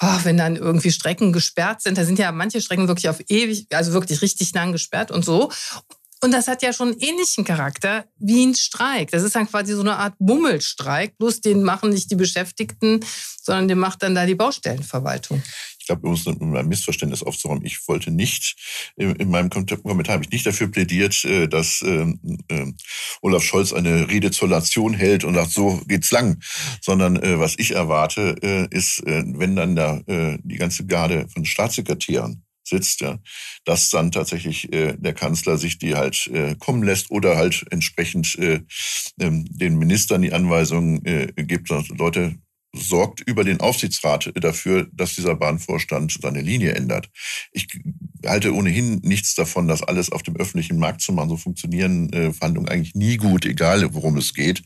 [0.00, 3.66] oh, wenn dann irgendwie Strecken gesperrt sind, da sind ja manche Strecken wirklich auf ewig,
[3.74, 5.50] also wirklich richtig lang gesperrt und so.
[6.24, 9.10] Und das hat ja schon einen ähnlichen Charakter wie ein Streik.
[9.10, 11.18] Das ist dann quasi so eine Art Bummelstreik.
[11.18, 13.04] Bloß den machen nicht die Beschäftigten,
[13.42, 15.42] sondern den macht dann da die Baustellenverwaltung.
[15.84, 18.56] Ich glaube, um ein Missverständnis aufzuräumen, ich wollte nicht,
[18.96, 22.18] in meinem Kommentar habe ich nicht dafür plädiert, äh, dass ähm,
[22.48, 22.72] äh,
[23.20, 26.42] Olaf Scholz eine Rede zur Nation hält und sagt, so geht's lang,
[26.80, 31.28] sondern äh, was ich erwarte, äh, ist, äh, wenn dann da äh, die ganze Garde
[31.28, 33.18] von Staatssekretären sitzt, ja,
[33.66, 38.38] dass dann tatsächlich äh, der Kanzler sich die halt äh, kommen lässt oder halt entsprechend
[38.38, 38.62] äh,
[39.20, 42.38] ähm, den Ministern die Anweisungen äh, gibt, Leute,
[42.74, 47.08] sorgt über den Aufsichtsrat dafür, dass dieser Bahnvorstand seine Linie ändert.
[47.52, 47.68] Ich
[48.26, 51.28] halte ohnehin nichts davon, das alles auf dem öffentlichen Markt zu machen.
[51.28, 54.62] So funktionieren äh, Verhandlungen eigentlich nie gut, egal worum es geht.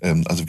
[0.00, 0.44] Ähm, also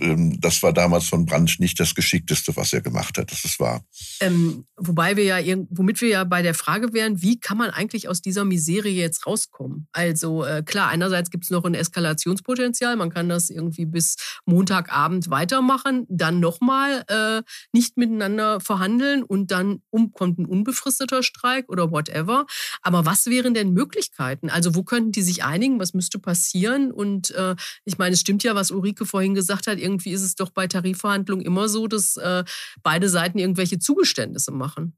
[0.00, 3.30] ähm, das war damals von Brandt nicht das Geschickteste, was er gemacht hat.
[3.30, 3.84] Das ist wahr.
[4.20, 8.08] Ähm, wobei wir ja, womit wir ja bei der Frage wären, wie kann man eigentlich
[8.08, 9.88] aus dieser Miserie jetzt rauskommen?
[9.92, 12.96] Also äh, klar, einerseits gibt es noch ein Eskalationspotenzial.
[12.96, 14.16] Man kann das irgendwie bis
[14.46, 21.68] Montagabend weitermachen, dann nochmal äh, nicht miteinander verhandeln und dann um, kommt ein unbefristeter Streik
[21.68, 22.46] oder whatever.
[22.82, 24.48] Aber was wären denn Möglichkeiten?
[24.48, 25.78] Also wo könnten die sich einigen?
[25.78, 26.90] Was müsste passieren?
[26.90, 29.78] Und äh, ich meine, es stimmt ja, was Ulrike vorhin gesagt hat.
[29.78, 32.44] Irgendwie ist es doch bei Tarifverhandlungen immer so, dass äh,
[32.82, 34.96] beide Seiten irgendwelche Zugeständnisse machen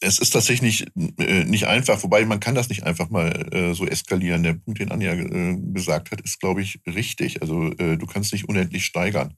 [0.00, 0.86] es ist tatsächlich
[1.18, 4.42] äh, nicht einfach, wobei man kann das nicht einfach mal äh, so eskalieren.
[4.42, 7.40] Der Punkt, den Anja äh, gesagt hat, ist, glaube ich, richtig.
[7.42, 9.34] Also du kannst nicht unendlich steigern,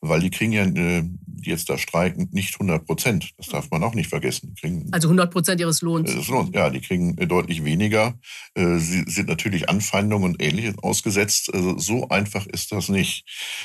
[0.00, 3.32] weil die kriegen ja, die jetzt da streiken, nicht 100 Prozent.
[3.36, 4.54] Das darf man auch nicht vergessen.
[4.90, 6.10] Also 100 Prozent ihres Lohns.
[6.52, 8.14] Ja, die kriegen deutlich weniger.
[8.56, 11.52] Sie sind natürlich Anfeindungen und Ähnliches ausgesetzt.
[11.52, 13.24] Also so einfach ist das nicht.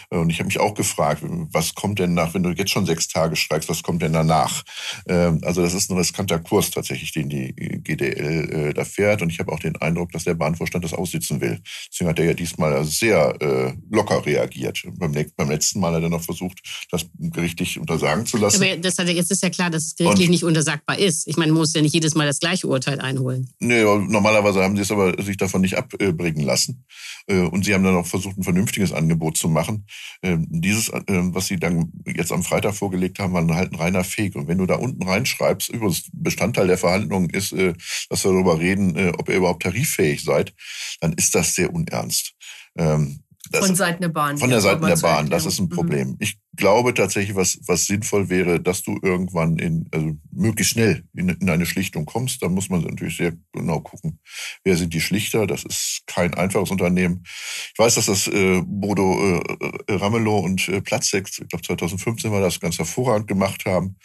[0.09, 3.07] Und ich habe mich auch gefragt, was kommt denn nach, wenn du jetzt schon sechs
[3.07, 4.63] Tage streikst, was kommt denn danach?
[5.07, 9.21] Ähm, also das ist ein riskanter Kurs tatsächlich, den die GDL äh, da fährt.
[9.21, 11.59] Und ich habe auch den Eindruck, dass der Bahnvorstand das aussitzen will.
[11.91, 14.83] Deswegen hat er ja diesmal sehr äh, locker reagiert.
[14.97, 16.59] Beim, beim, letzten Mal hat er noch versucht,
[16.91, 18.61] das gerichtlich untersagen zu lassen.
[18.61, 21.27] Aber das hat, jetzt ist ja klar, dass es gerichtlich und, nicht untersagbar ist.
[21.27, 23.49] Ich meine, man muss ja nicht jedes Mal das gleiche Urteil einholen.
[23.59, 26.83] Nee, normalerweise haben sie es aber sich davon nicht abbringen lassen.
[27.27, 29.85] Äh, und sie haben dann auch versucht, ein vernünftiges Angebot zu machen.
[30.21, 34.03] Ähm, dieses, äh, was sie dann jetzt am Freitag vorgelegt haben, war halt ein reiner
[34.03, 34.35] Fake.
[34.35, 37.73] Und wenn du da unten reinschreibst, übrigens Bestandteil der Verhandlungen ist, äh,
[38.09, 40.53] dass wir darüber reden, äh, ob ihr überhaupt tariffähig seid,
[41.01, 42.33] dann ist das sehr unernst.
[42.77, 44.37] Ähm, das, von Seiten der Bahn.
[44.37, 45.69] Von der Seite der Bahn, das ist ein mhm.
[45.69, 46.15] Problem.
[46.19, 51.29] Ich glaube tatsächlich, was, was sinnvoll wäre, dass du irgendwann in, also möglichst schnell in,
[51.29, 52.43] in eine Schlichtung kommst.
[52.43, 54.19] Da muss man natürlich sehr genau gucken,
[54.63, 55.47] wer sind die Schlichter.
[55.47, 57.23] Das ist kein einfaches Unternehmen.
[57.25, 62.41] Ich weiß, dass das äh, Bodo äh, Ramelow und äh, Platzek, ich glaube 2015 war
[62.41, 63.95] das, ganz hervorragend gemacht haben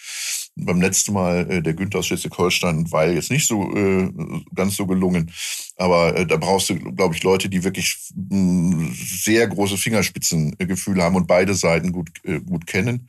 [0.56, 4.10] beim letzten Mal äh, der Günther aus Schleswig-Holstein war jetzt nicht so äh,
[4.54, 5.30] ganz so gelungen.
[5.76, 11.02] Aber äh, da brauchst du, glaube ich, Leute, die wirklich mh, mm, sehr große Fingerspitzengefühle
[11.02, 13.08] haben und beide Seiten gut, äh, gut kennen.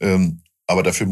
[0.00, 1.06] Ähm, aber dafür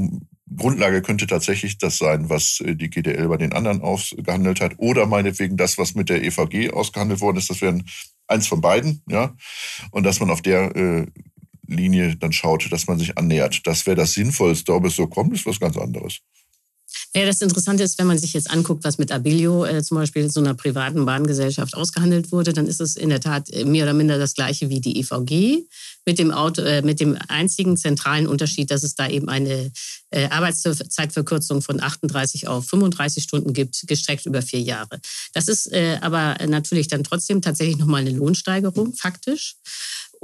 [0.56, 4.74] Grundlage könnte tatsächlich das sein, was äh, die GDL bei den anderen ausgehandelt hat.
[4.78, 7.50] Oder meinetwegen das, was mit der EVG ausgehandelt worden ist.
[7.50, 7.84] Das wären
[8.26, 9.34] eins von beiden, ja.
[9.90, 11.06] Und dass man auf der äh,
[11.66, 13.66] Linie dann schaut, dass man sich annähert.
[13.66, 14.72] Das wäre das Sinnvollste.
[14.72, 16.20] Ob es so kommt, ist was ganz anderes.
[17.14, 20.30] Ja, das Interessante ist, wenn man sich jetzt anguckt, was mit Abilio äh, zum Beispiel
[20.30, 23.94] so einer privaten Bahngesellschaft ausgehandelt wurde, dann ist es in der Tat äh, mehr oder
[23.94, 25.64] minder das gleiche wie die EVG,
[26.06, 29.72] mit dem, Auto, äh, mit dem einzigen zentralen Unterschied, dass es da eben eine
[30.10, 35.00] äh, Arbeitszeitverkürzung von 38 auf 35 Stunden gibt, gestreckt über vier Jahre.
[35.32, 39.56] Das ist äh, aber natürlich dann trotzdem tatsächlich nochmal eine Lohnsteigerung, faktisch.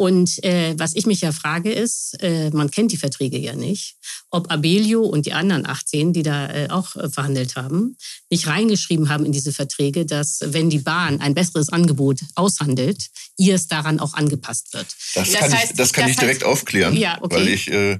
[0.00, 3.96] Und äh, was ich mich ja frage ist, äh, man kennt die Verträge ja nicht,
[4.30, 7.98] ob Abelio und die anderen 18, die da äh, auch äh, verhandelt haben,
[8.30, 13.56] nicht reingeschrieben haben in diese Verträge, dass wenn die Bahn ein besseres Angebot aushandelt, ihr
[13.56, 14.86] es daran auch angepasst wird.
[15.14, 17.36] Das, das kann, heißt, ich, das kann das ich direkt heißt, aufklären, ja, okay.
[17.36, 17.98] weil ich, äh,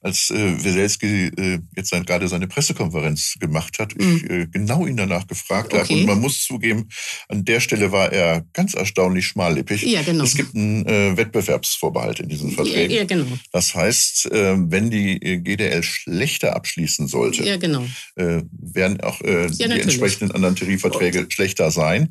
[0.00, 4.16] als äh, Weselski jetzt gerade seine Pressekonferenz gemacht hat, mhm.
[4.16, 5.82] ich genau ihn danach gefragt okay.
[5.82, 5.92] habe.
[5.92, 6.88] Und man muss zugeben,
[7.28, 9.82] an der Stelle war er ganz erstaunlich schmallippig.
[9.82, 10.24] Ja, genau.
[10.24, 12.94] Es gibt einen Wettbewerb Wettbewerbsvorbehalt in diesen Verträgen.
[12.94, 13.26] Ja, genau.
[13.52, 17.84] Das heißt, äh, wenn die äh, GDL schlechter abschließen sollte, ja, genau.
[18.16, 22.10] Äh, werden auch ja, die entsprechenden anderen Tarifverträge schlechter sein.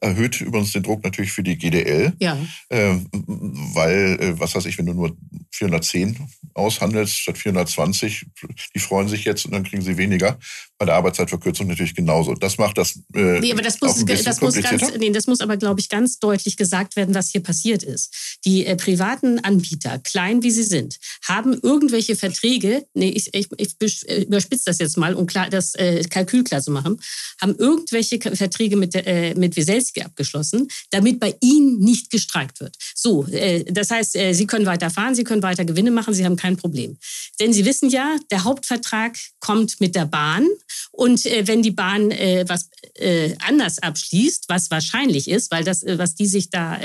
[0.00, 2.12] Erhöht übrigens den Druck natürlich für die GDL.
[2.18, 2.36] Ja.
[2.68, 5.16] Äh, weil, äh, was weiß ich, wenn du nur
[5.52, 6.16] 410
[6.54, 8.26] aushandelst statt 420,
[8.74, 10.38] die freuen sich jetzt und dann kriegen sie weniger.
[10.76, 12.34] Bei der Arbeitszeitverkürzung natürlich genauso.
[12.34, 13.00] Das macht das.
[13.14, 16.18] Äh, nee, aber das muss, das muss ganz, nee, das muss aber, glaube ich, ganz
[16.18, 18.38] deutlich gesagt werden, was hier passiert ist.
[18.44, 24.08] Die äh, privaten Anbieter, klein wie sie sind, haben irgendwelche Verträge, nee, ich, ich, ich
[24.08, 27.00] äh, überspitze das jetzt mal, um klar, das äh, Kalkül klar zu machen,
[27.40, 29.56] haben irgendwelche Verträge mit, äh, mit
[29.88, 32.76] Wieselski abgeschlossen, damit bei ihnen nicht gestreikt wird.
[32.94, 36.36] So, äh, das heißt, äh, sie können weiterfahren, sie können weiter Gewinne machen, sie haben
[36.36, 36.96] kein Problem.
[37.40, 40.46] Denn sie wissen ja, der Hauptvertrag kommt mit der Bahn
[40.92, 45.82] und äh, wenn die Bahn äh, was äh, anders abschließt, was wahrscheinlich ist, weil das,
[45.82, 46.78] äh, was die sich da,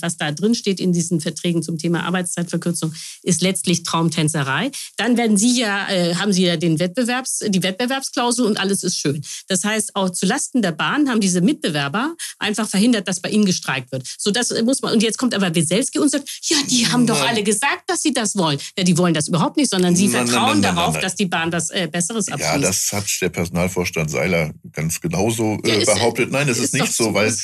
[0.00, 2.92] was da drin steht in diesen Verträgen zum Thema Arbeitszeitverkürzung,
[3.22, 4.70] ist letztlich Traumtänzerei.
[4.96, 5.86] Dann werden sie ja,
[6.18, 9.22] haben sie ja den Wettbewerbs, die Wettbewerbsklausel und alles ist schön.
[9.48, 13.92] Das heißt, auch zulasten der Bahn haben diese Mitbewerber einfach verhindert, dass bei ihnen gestreikt
[13.92, 14.06] wird.
[14.18, 14.92] So das muss man.
[14.92, 18.12] Und jetzt kommt aber Weselski und sagt, ja, die haben doch alle gesagt, dass sie
[18.12, 18.58] das wollen.
[18.76, 21.26] Ja, die wollen das überhaupt nicht, sondern sie nein, vertrauen nein, nein, darauf, dass die
[21.26, 22.52] Bahn das äh, Besseres abschließt.
[22.52, 26.30] Ja, das hat der Personalvorstand Seiler ganz genauso äh, ja, behauptet.
[26.30, 27.34] Nein, es ist, ist nicht so, weil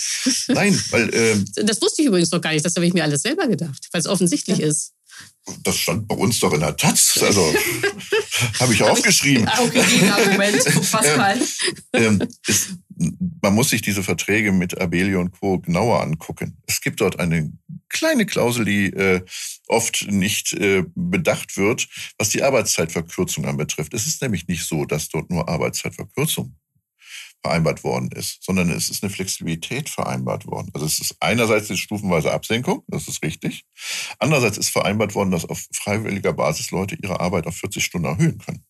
[0.49, 2.65] nein, weil äh, das wusste ich übrigens noch gar nicht.
[2.65, 4.67] Das habe ich mir alles selber gedacht, weil es offensichtlich ja.
[4.67, 4.93] ist.
[5.63, 7.19] Das stand bei uns doch in der Taz.
[7.23, 7.41] Also
[8.61, 9.47] habe ich aufgeschrieben.
[9.49, 11.41] Ah, okay, Argument, Pascal.
[11.93, 15.59] ähm, ist, man muss sich diese Verträge mit Abelio und Co.
[15.59, 16.57] genauer angucken.
[16.67, 17.53] Es gibt dort eine
[17.89, 19.23] kleine Klausel, die äh,
[19.69, 21.89] oft nicht äh, bedacht wird,
[22.19, 23.95] was die Arbeitszeitverkürzung anbetrifft.
[23.95, 26.57] Es ist nämlich nicht so, dass dort nur Arbeitszeitverkürzung
[27.43, 30.71] vereinbart worden ist, sondern es ist eine Flexibilität vereinbart worden.
[30.75, 33.65] Also es ist einerseits die stufenweise Absenkung, das ist richtig.
[34.19, 38.39] Andererseits ist vereinbart worden, dass auf freiwilliger Basis Leute ihre Arbeit auf 40 Stunden erhöhen
[38.39, 38.65] können.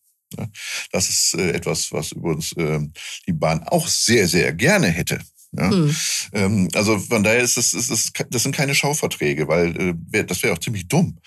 [0.93, 2.93] Das ist äh, etwas, was übrigens ähm,
[3.27, 5.21] die Bahn auch sehr, sehr gerne hätte.
[5.53, 5.71] Ja?
[5.71, 6.69] Mhm.
[6.75, 10.53] also von daher ist es, ist es, das sind keine Schauverträge, weil äh, das wäre
[10.53, 11.19] auch ziemlich dumm.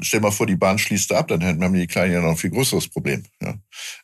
[0.00, 2.50] Stell mal vor, die Bahn schließt ab, dann haben die Kleinen ja noch ein viel
[2.50, 3.24] größeres Problem.
[3.40, 3.54] Ja?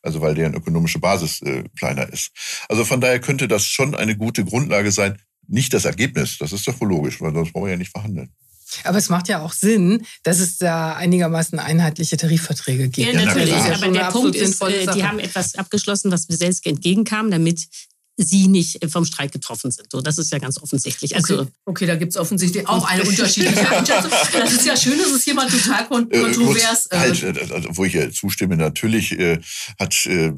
[0.03, 2.31] Also weil deren ökonomische Basis äh, kleiner ist.
[2.68, 5.18] Also von daher könnte das schon eine gute Grundlage sein.
[5.49, 8.33] Nicht das Ergebnis, das ist doch wohl logisch, weil sonst brauchen wir ja nicht verhandeln.
[8.85, 13.12] Aber es macht ja auch Sinn, dass es da einigermaßen einheitliche Tarifverträge gibt.
[13.12, 13.51] Ja, natürlich.
[13.51, 17.66] Ja, aber der Punkt ist, äh, die haben etwas abgeschlossen, was Beselski entgegenkam, damit
[18.16, 19.91] sie nicht vom Streik getroffen sind.
[19.91, 21.16] So, das ist ja ganz offensichtlich.
[21.16, 24.11] Also, okay, okay da gibt es offensichtlich auch eine unterschiedliche Einschätzung.
[24.33, 27.85] Das ist ja schön, dass es hier mal total äh, kontrovers äh, halt, also, Wo
[27.85, 29.41] ich ja zustimme, natürlich äh,
[29.79, 30.33] hat äh,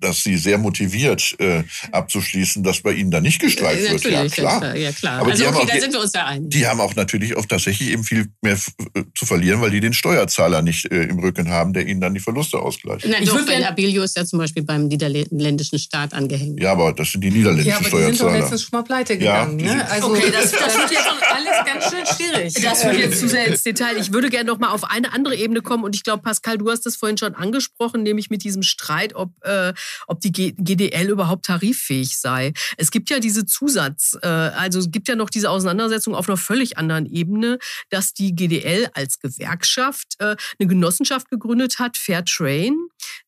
[0.00, 4.04] dass sie sehr motiviert äh, abzuschließen, dass bei ihnen da nicht gestreikt wird.
[4.04, 4.76] Ja, klar.
[4.76, 5.20] Ja, klar.
[5.20, 6.50] Aber also, okay, auch, da sind wir uns ja einig.
[6.50, 8.58] Die haben auch natürlich auch tatsächlich eben viel mehr
[8.94, 12.14] äh, zu verlieren, weil die den Steuerzahler nicht äh, im Rücken haben, der ihnen dann
[12.14, 13.06] die Verluste ausgleicht.
[13.06, 16.60] Nein, ich würde Abilio ist ja zum Beispiel beim niederländischen Staat angehängt.
[16.60, 18.10] Ja, aber das sind die niederländischen ja, aber Steuerzahler.
[18.10, 19.58] Die sind doch letztens schon mal pleite gegangen.
[19.58, 19.90] Ja, ne?
[19.90, 22.54] also, okay, das, das wird jetzt alles ganz schön schwierig.
[22.54, 23.96] Das wird jetzt zu sehr ins Detail.
[23.98, 26.70] Ich würde gerne noch mal auf eine andere Ebene kommen und ich glaube, Pascal, du
[26.70, 29.72] hast das vorhin schon angesprochen, nämlich mit diesem Streit, ob äh,
[30.06, 32.52] ob die GDL überhaupt tariffähig sei.
[32.76, 36.36] Es gibt ja diese Zusatz, äh, also es gibt ja noch diese Auseinandersetzung auf einer
[36.36, 37.58] völlig anderen Ebene,
[37.90, 42.76] dass die GDL als Gewerkschaft äh, eine Genossenschaft gegründet hat, Fairtrain,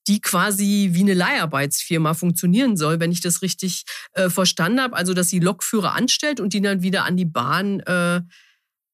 [0.07, 4.97] die quasi wie eine Leiharbeitsfirma funktionieren soll, wenn ich das richtig äh, verstanden habe.
[4.97, 7.83] Also dass sie Lokführer anstellt und die dann wieder an die Bahn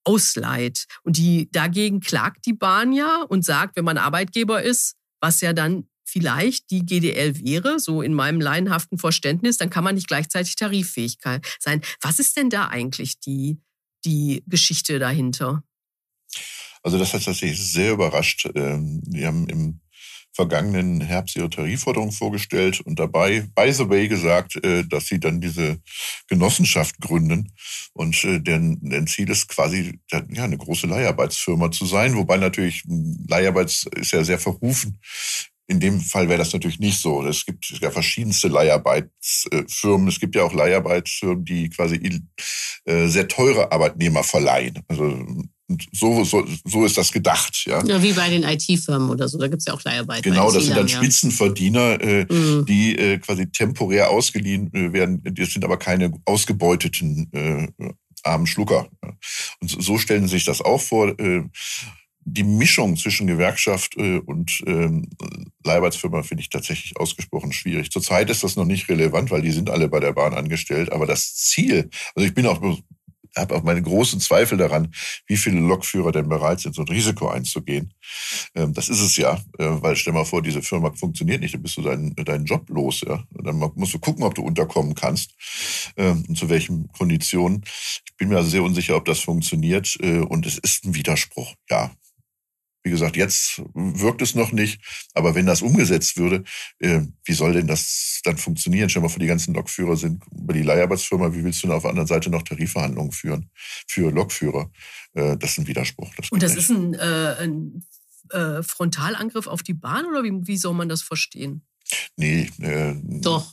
[0.06, 0.86] ausleiht.
[1.02, 5.52] Und die dagegen klagt die Bahn ja und sagt, wenn man Arbeitgeber ist, was ja
[5.52, 10.56] dann vielleicht die GDL wäre, so in meinem laienhaften Verständnis, dann kann man nicht gleichzeitig
[10.56, 11.18] tariffähig
[11.58, 11.82] sein.
[12.00, 13.58] Was ist denn da eigentlich die,
[14.06, 15.62] die Geschichte dahinter?
[16.82, 18.48] Also das hat tatsächlich sehr überrascht.
[18.54, 19.80] Ähm, die haben im
[20.32, 25.42] vergangenen Herbst ihre Tarifforderung vorgestellt und dabei, by the way, gesagt, äh, dass sie dann
[25.42, 25.80] diese
[26.28, 27.52] Genossenschaft gründen.
[27.92, 32.84] Und äh, deren, Ziel ist quasi ja, eine große Leiharbeitsfirma zu sein, wobei natürlich
[33.28, 34.98] Leiharbeits ist ja sehr verrufen
[35.68, 37.24] in dem Fall wäre das natürlich nicht so.
[37.26, 40.08] Es gibt ja verschiedenste Leiharbeitsfirmen.
[40.08, 42.22] Es gibt ja auch Leiharbeitsfirmen, die quasi
[42.84, 44.80] äh, sehr teure Arbeitnehmer verleihen.
[44.86, 45.26] Also
[45.92, 47.64] so, so, so ist das gedacht.
[47.66, 49.38] Ja, ja wie bei den IT-Firmen oder so.
[49.38, 50.22] Da gibt es ja auch Leiharbeit.
[50.22, 50.96] Genau, das sind dann ja.
[50.96, 52.64] Spitzenverdiener, äh, mhm.
[52.66, 55.20] die äh, quasi temporär ausgeliehen äh, werden.
[55.24, 57.92] Das sind aber keine ausgebeuteten äh,
[58.22, 58.88] armen Schlucker.
[59.60, 61.14] Und so stellen Sie sich das auch vor.
[62.28, 65.08] Die Mischung zwischen Gewerkschaft äh, und ähm,
[65.64, 67.92] Leiharbeitsfirma finde ich tatsächlich ausgesprochen schwierig.
[67.92, 70.90] Zurzeit ist das noch nicht relevant, weil die sind alle bei der Bahn angestellt.
[70.90, 72.60] Aber das Ziel, also ich bin auch
[73.36, 74.92] habe auch meine großen Zweifel daran,
[75.26, 77.92] wie viele Lokführer denn bereit sind, so ein Risiko einzugehen.
[78.54, 81.62] Ähm, das ist es ja, äh, weil stell mal vor, diese Firma funktioniert nicht, dann
[81.62, 83.02] bist du deinen, deinen Job los.
[83.06, 83.22] Ja?
[83.30, 85.34] Dann musst du gucken, ob du unterkommen kannst
[85.96, 87.62] ähm, und zu welchen Konditionen.
[87.66, 91.54] Ich bin mir also sehr unsicher, ob das funktioniert äh, und es ist ein Widerspruch.
[91.70, 91.90] Ja,
[92.86, 94.80] wie gesagt, jetzt wirkt es noch nicht,
[95.12, 96.44] aber wenn das umgesetzt würde,
[96.78, 98.88] äh, wie soll denn das dann funktionieren?
[98.88, 101.82] Stell mal vor, die ganzen Lokführer sind über die Leiharbeitsfirma, wie willst du denn auf
[101.82, 103.50] der anderen Seite noch Tarifverhandlungen führen
[103.88, 104.70] für Lokführer?
[105.14, 106.14] Äh, das ist ein Widerspruch.
[106.16, 106.60] Das Und das nicht.
[106.60, 107.84] ist ein, äh, ein
[108.30, 111.62] äh, Frontalangriff auf die Bahn oder wie, wie soll man das verstehen?
[112.16, 112.50] Nee.
[112.60, 113.52] Äh, Doch.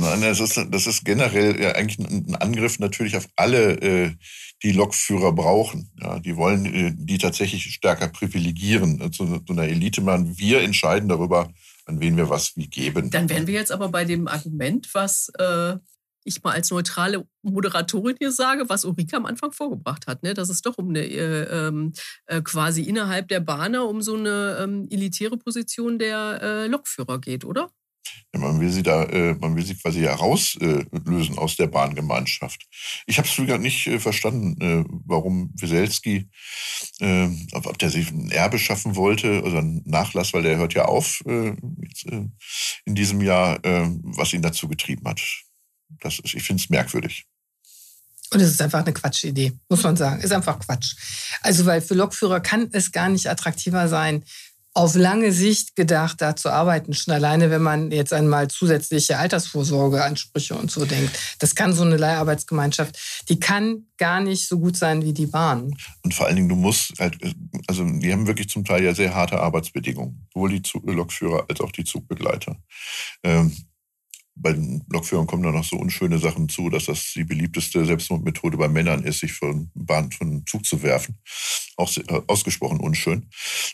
[0.00, 4.12] nein, das ist, das ist generell ja eigentlich ein Angriff natürlich auf alle äh,
[4.62, 5.90] die Lokführer brauchen.
[6.00, 10.38] Ja, die wollen äh, die tatsächlich stärker privilegieren, äh, zu, zu einer Elite machen.
[10.38, 11.52] Wir entscheiden darüber,
[11.86, 13.10] an wen wir was wie geben.
[13.10, 15.76] Dann wären wir jetzt aber bei dem Argument, was äh,
[16.24, 20.34] ich mal als neutrale Moderatorin hier sage, was Ulrike am Anfang vorgebracht hat, ne?
[20.34, 21.92] dass es doch um eine äh, ähm,
[22.26, 27.44] äh, quasi innerhalb der Bahner um so eine ähm, elitäre Position der äh, Lokführer geht,
[27.44, 27.70] oder?
[28.32, 32.66] Ja, man will sie da, äh, man will sie quasi herauslösen aus der Bahngemeinschaft.
[33.06, 36.28] Ich habe es früher nicht äh, verstanden, äh, warum Wieselski,
[37.00, 40.84] äh, ob der sich ein Erbe schaffen wollte oder einen Nachlass, weil der hört ja
[40.84, 42.28] auf äh, jetzt, äh,
[42.84, 45.20] in diesem Jahr, äh, was ihn dazu getrieben hat.
[46.00, 47.26] Das ist, ich finde es merkwürdig.
[48.32, 50.20] Und es ist einfach eine Quatschidee, muss man sagen.
[50.20, 50.94] Ist einfach Quatsch.
[51.42, 54.24] Also, weil für Lokführer kann es gar nicht attraktiver sein,
[54.72, 56.94] auf lange Sicht gedacht, da zu arbeiten.
[56.94, 61.18] Schon alleine, wenn man jetzt einmal zusätzliche Altersvorsorgeansprüche und so denkt.
[61.40, 65.74] Das kann so eine Leiharbeitsgemeinschaft, die kann gar nicht so gut sein wie die Bahn.
[66.02, 67.18] Und vor allen Dingen, du musst halt,
[67.66, 70.28] also die haben wirklich zum Teil ja sehr harte Arbeitsbedingungen.
[70.32, 72.56] Sowohl die Lokführer als auch die Zugbegleiter.
[73.24, 73.52] Ähm,
[74.34, 78.56] bei den Lokführern kommen da noch so unschöne Sachen zu, dass das die beliebteste Selbstmordmethode
[78.56, 81.18] bei Männern ist, sich von Bahn, von Zug zu werfen.
[81.76, 83.28] Auch äh, ausgesprochen unschön.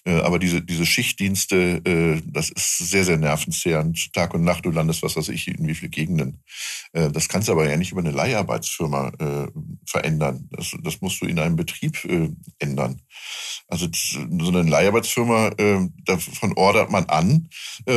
[0.05, 4.13] Äh, aber diese, diese Schichtdienste, äh, das ist sehr, sehr nervenzehrend.
[4.13, 6.43] Tag und Nacht, du landest, was weiß ich, in wie viele Gegenden.
[6.93, 9.13] Das kannst du aber ja nicht über eine Leiharbeitsfirma
[9.85, 10.49] verändern.
[10.51, 11.99] Das, das musst du in einem Betrieb
[12.59, 13.03] ändern.
[13.69, 15.51] Also so eine Leiharbeitsfirma,
[16.05, 17.51] davon ordert man an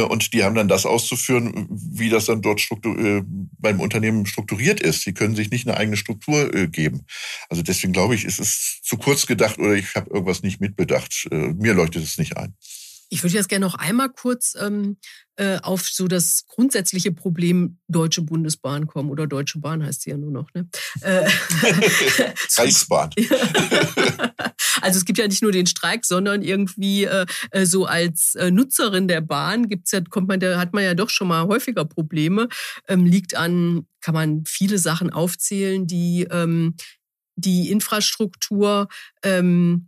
[0.09, 3.21] und die haben dann das auszuführen, wie das dann dort äh,
[3.59, 5.01] beim Unternehmen strukturiert ist.
[5.01, 7.05] Sie können sich nicht eine eigene Struktur äh, geben.
[7.49, 11.27] Also deswegen glaube ich, ist es zu kurz gedacht oder ich habe irgendwas nicht mitbedacht.
[11.31, 12.55] Äh, mir leuchtet es nicht ein.
[13.09, 14.97] Ich würde jetzt gerne noch einmal kurz ähm,
[15.35, 20.17] äh, auf so das grundsätzliche Problem Deutsche Bundesbahn kommen oder Deutsche Bahn heißt sie ja
[20.17, 20.47] nur noch.
[20.53, 20.69] Ne?
[21.01, 21.29] Äh,
[22.57, 23.11] Reichsbahn.
[24.81, 28.51] also es gibt ja nicht nur den Streik, sondern irgendwie äh, äh so als äh,
[28.51, 31.85] Nutzerin der Bahn gibt's ja, kommt man, da hat man ja doch schon mal häufiger
[31.85, 32.49] Probleme.
[32.87, 36.75] Ähm, liegt an, kann man viele Sachen aufzählen, die ähm,
[37.39, 38.87] die Infrastruktur
[39.23, 39.87] ähm,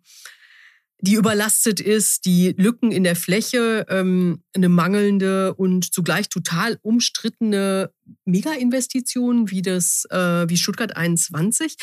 [1.01, 7.91] die überlastet ist, die Lücken in der Fläche, ähm, eine mangelnde und zugleich total umstrittene
[8.25, 11.75] Mega-Investition wie das äh, wie Stuttgart 21.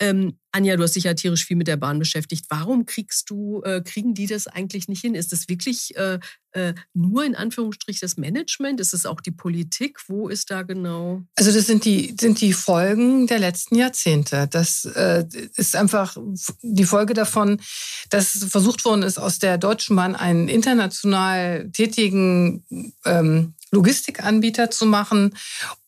[0.00, 2.46] Ähm, Anja, du hast dich ja tierisch viel mit der Bahn beschäftigt.
[2.48, 5.14] Warum kriegst du, äh, kriegen die das eigentlich nicht hin?
[5.14, 6.18] Ist das wirklich äh,
[6.52, 8.80] äh, nur in Anführungsstrich das Management?
[8.80, 9.98] Ist es auch die Politik?
[10.06, 11.22] Wo ist da genau?
[11.34, 14.48] Also das sind die, sind die Folgen der letzten Jahrzehnte.
[14.50, 16.16] Das äh, ist einfach
[16.62, 17.60] die Folge davon,
[18.08, 22.64] dass versucht worden ist, aus der Deutschen Bahn einen international tätigen
[23.04, 25.36] ähm, Logistikanbieter zu machen.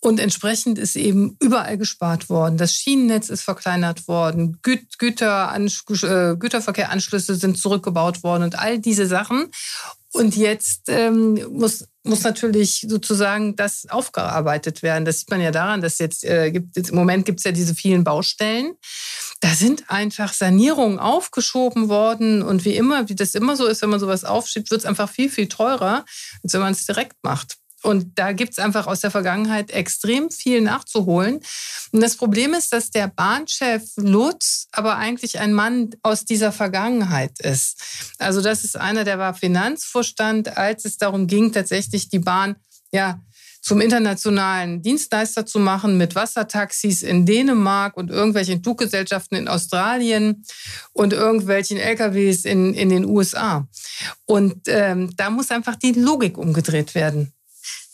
[0.00, 2.56] Und entsprechend ist eben überall gespart worden.
[2.56, 9.06] Das Schienennetz ist verkleinert worden, Gü Güter, äh, Güterverkehranschlüsse sind zurückgebaut worden und all diese
[9.06, 9.50] Sachen.
[10.12, 15.04] Und jetzt ähm, muss, muss natürlich sozusagen das aufgearbeitet werden.
[15.04, 17.74] Das sieht man ja daran, dass jetzt, äh, gibt, im Moment gibt es ja diese
[17.74, 18.74] vielen Baustellen.
[19.40, 22.42] Da sind einfach Sanierungen aufgeschoben worden.
[22.42, 25.10] Und wie immer, wie das immer so ist, wenn man sowas aufschiebt, wird es einfach
[25.10, 26.04] viel, viel teurer,
[26.42, 27.58] als wenn man es direkt macht.
[27.82, 31.40] Und da gibt es einfach aus der Vergangenheit extrem viel nachzuholen.
[31.92, 37.38] Und das Problem ist, dass der Bahnchef Lutz aber eigentlich ein Mann aus dieser Vergangenheit
[37.40, 37.80] ist.
[38.18, 42.56] Also das ist einer, der war Finanzvorstand, als es darum ging, tatsächlich die Bahn
[42.90, 43.20] ja,
[43.60, 50.44] zum internationalen Dienstleister zu machen mit Wassertaxis in Dänemark und irgendwelchen Fluggesellschaften in Australien
[50.92, 53.68] und irgendwelchen LKWs in, in den USA.
[54.24, 57.32] Und ähm, da muss einfach die Logik umgedreht werden.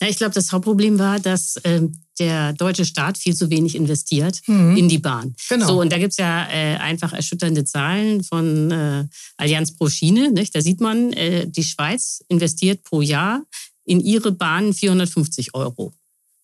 [0.01, 1.83] Ja, ich glaube, das Hauptproblem war, dass äh,
[2.19, 4.77] der deutsche Staat viel zu wenig investiert mhm.
[4.77, 5.35] in die Bahn.
[5.49, 5.67] Genau.
[5.67, 9.05] So, und da gibt es ja äh, einfach erschütternde Zahlen von äh,
[9.37, 10.31] Allianz pro Schiene.
[10.31, 10.55] Nicht?
[10.55, 13.43] Da sieht man, äh, die Schweiz investiert pro Jahr
[13.85, 15.93] in ihre Bahnen 450 Euro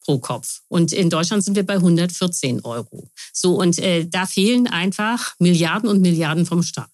[0.01, 0.63] pro Kopf.
[0.69, 3.11] Und in Deutschland sind wir bei 114 Euro.
[3.33, 6.91] So, und äh, da fehlen einfach Milliarden und Milliarden vom Staat.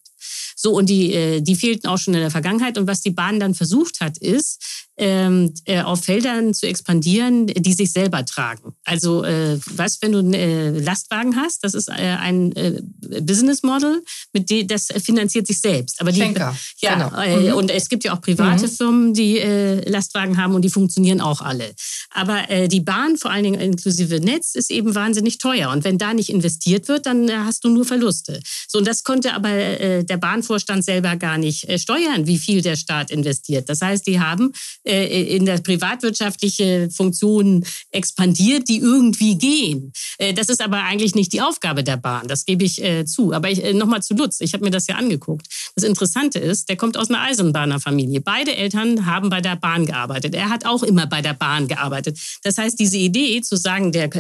[0.59, 2.79] So, und die, äh, die fehlten auch schon in der Vergangenheit.
[2.79, 7.75] Und was die Bahn dann versucht hat, ist, ähm, äh, auf Feldern zu expandieren, die
[7.75, 8.75] sich selber tragen.
[8.85, 12.81] Also, äh, was, wenn du einen äh, Lastwagen hast, das ist äh, ein äh,
[13.21, 14.03] Business Model,
[14.33, 16.01] mit dem das finanziert sich selbst.
[16.01, 16.57] Aber die, Schenker.
[16.81, 17.21] ja, genau.
[17.21, 17.57] Äh, mhm.
[17.57, 18.71] und es gibt ja auch private mhm.
[18.71, 21.75] Firmen, die äh, Lastwagen haben und die funktionieren auch alle.
[22.11, 25.71] Aber äh, die Bahn, vor allen Dingen inklusive Netz, ist eben wahnsinnig teuer.
[25.71, 28.41] Und wenn da nicht investiert wird, dann äh, hast du nur Verluste.
[28.67, 32.63] So, und das konnte aber äh, der Bahnvorstand selber gar nicht äh, steuern, wie viel
[32.63, 33.69] der Staat investiert.
[33.69, 34.53] Das heißt, die haben
[34.85, 39.93] äh, in der privatwirtschaftliche Funktionen expandiert, die irgendwie gehen.
[40.19, 43.33] Äh, das ist aber eigentlich nicht die Aufgabe der Bahn, das gebe ich zu.
[43.33, 45.47] Aber nochmal zu Lutz, ich habe mir das ja angeguckt.
[45.75, 48.21] Das Interessante ist, der kommt aus einer Eisenbahnerfamilie.
[48.21, 50.35] Beide Eltern haben bei der Bahn gearbeitet.
[50.35, 52.19] Er hat auch immer bei der Bahn gearbeitet.
[52.43, 54.11] Das heißt, diese Idee zu sagen, der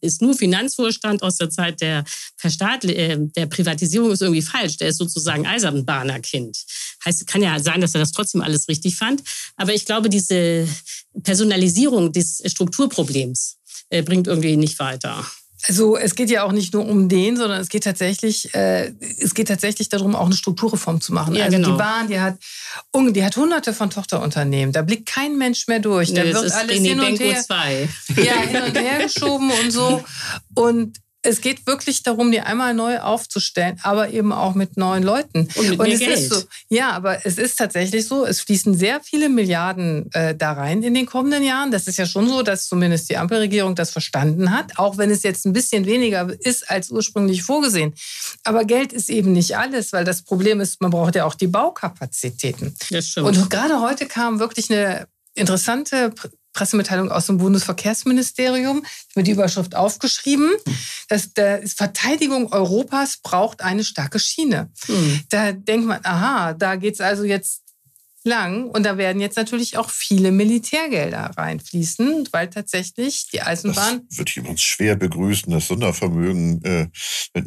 [0.00, 2.04] ist nur Finanzvorstand aus der Zeit der,
[2.42, 4.76] der Privatisierung, ist irgendwie falsch.
[4.78, 6.64] Der ist sozusagen Eisenbahnerkind.
[7.04, 9.22] Heißt, kann ja sein, dass er das trotzdem alles richtig fand.
[9.56, 10.68] Aber ich glaube, diese
[11.22, 13.58] Personalisierung des Strukturproblems
[13.90, 15.24] äh, bringt irgendwie nicht weiter.
[15.68, 19.34] Also es geht ja auch nicht nur um den, sondern es geht tatsächlich, äh, es
[19.34, 21.34] geht tatsächlich darum, auch eine Strukturreform zu machen.
[21.34, 21.72] Ja, also genau.
[21.72, 22.38] die Bahn, die hat,
[22.94, 24.72] die hat hunderte von Tochterunternehmen.
[24.72, 26.12] Da blickt kein Mensch mehr durch.
[26.12, 27.44] Da wird alles hin und, her,
[28.16, 30.04] ja, hin und her geschoben und so.
[30.54, 35.48] Und es geht wirklich darum, die einmal neu aufzustellen, aber eben auch mit neuen Leuten.
[35.56, 36.32] Und mit und mehr Geld.
[36.32, 40.82] So, ja, aber es ist tatsächlich so, es fließen sehr viele Milliarden äh, da rein
[40.82, 41.70] in den kommenden Jahren.
[41.70, 45.22] Das ist ja schon so, dass zumindest die Ampelregierung das verstanden hat, auch wenn es
[45.22, 47.94] jetzt ein bisschen weniger ist als ursprünglich vorgesehen.
[48.44, 51.48] Aber Geld ist eben nicht alles, weil das Problem ist, man braucht ja auch die
[51.48, 52.74] Baukapazitäten.
[52.90, 53.26] Das stimmt.
[53.26, 56.12] Und gerade heute kam wirklich eine interessante
[56.56, 58.82] Pressemitteilung aus dem Bundesverkehrsministerium.
[59.10, 60.50] Ich mir die Überschrift aufgeschrieben.
[61.08, 64.70] dass die Verteidigung Europas braucht eine starke Schiene.
[64.88, 65.20] Mhm.
[65.28, 67.62] Da denkt man, aha, da geht es also jetzt
[68.24, 74.02] lang und da werden jetzt natürlich auch viele Militärgelder reinfließen, weil tatsächlich die Eisenbahn.
[74.08, 76.88] Das wird jemand schwer begrüßen, das Sondervermögen äh,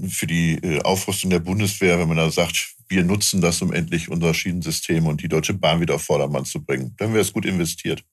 [0.08, 4.10] für die äh, Aufrüstung der Bundeswehr, wenn man da sagt, wir nutzen das, um endlich
[4.10, 6.96] unser Schienensystem und die Deutsche Bahn wieder auf Vordermann zu bringen.
[6.98, 8.04] Dann wäre es gut investiert.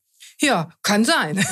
[0.43, 1.39] Ja, kann sein.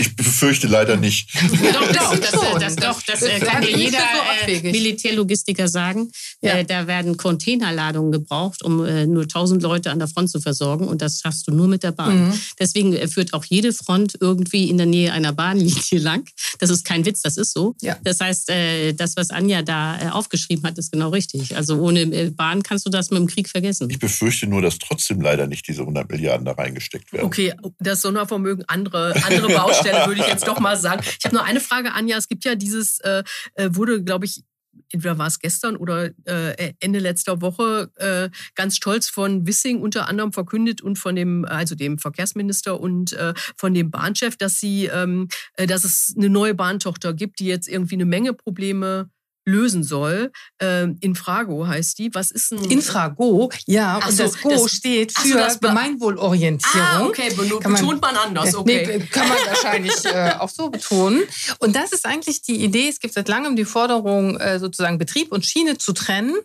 [0.00, 1.34] ich befürchte leider nicht.
[1.34, 2.30] doch, doch, das,
[2.60, 3.98] das, doch, das, das kann dir jeder
[4.46, 6.12] äh, Militärlogistiker sagen.
[6.42, 6.58] Ja.
[6.58, 10.86] Äh, da werden Containerladungen gebraucht, um äh, nur 1000 Leute an der Front zu versorgen.
[10.86, 12.28] Und das schaffst du nur mit der Bahn.
[12.28, 12.40] Mhm.
[12.60, 16.28] Deswegen äh, führt auch jede Front irgendwie in der Nähe einer Bahnlinie lang.
[16.60, 17.74] Das ist kein Witz, das ist so.
[17.80, 17.96] Ja.
[18.04, 21.56] Das heißt, äh, das, was Anja da äh, aufgeschrieben hat, ist genau richtig.
[21.56, 23.90] Also ohne Bahn kannst du das mit dem Krieg vergessen.
[23.90, 27.26] Ich befürchte nur, dass trotzdem leider nicht diese 100 Milliarden da reingesteckt werden.
[27.26, 31.02] Okay, das Sondervermögen andere, andere Baustelle, würde ich jetzt doch mal sagen.
[31.18, 32.16] Ich habe nur eine Frage, Anja.
[32.16, 33.22] Es gibt ja dieses, äh,
[33.54, 34.42] äh wurde, glaube ich,
[34.90, 40.08] entweder war es gestern oder äh, Ende letzter Woche äh, ganz stolz von Wissing unter
[40.08, 44.86] anderem verkündet und von dem, also dem Verkehrsminister und äh, von dem Bahnchef, dass sie,
[44.86, 49.10] ähm, äh, dass es eine neue Bahntochter gibt, die jetzt irgendwie eine Menge Probleme
[49.44, 50.30] lösen soll.
[50.60, 52.14] Ähm, Infrago heißt die.
[52.14, 53.50] Was ist ein Infrago?
[53.66, 56.82] Ja, ach und so, das Go das, steht für so, Gemeinwohlorientierung.
[56.82, 58.54] Ah, okay, kann betont man, man anders.
[58.54, 58.98] Okay.
[58.98, 61.22] Nee, kann man wahrscheinlich äh, auch so betonen.
[61.58, 62.88] Und das ist eigentlich die Idee.
[62.88, 66.36] Es gibt seit langem die Forderung, äh, sozusagen Betrieb und Schiene zu trennen.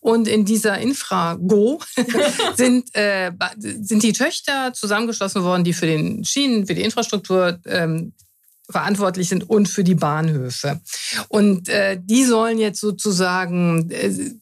[0.00, 1.80] Und in dieser Infrago
[2.56, 8.12] sind, äh, sind die Töchter zusammengeschlossen worden, die für den Schienen, für die Infrastruktur ähm,
[8.72, 10.80] verantwortlich sind und für die Bahnhöfe.
[11.28, 14.32] Und äh, die sollen jetzt sozusagen äh,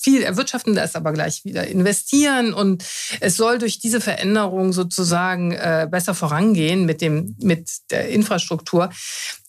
[0.00, 2.84] viel erwirtschaften, das aber gleich wieder investieren und
[3.20, 8.90] es soll durch diese Veränderung sozusagen äh, besser vorangehen mit dem mit der Infrastruktur.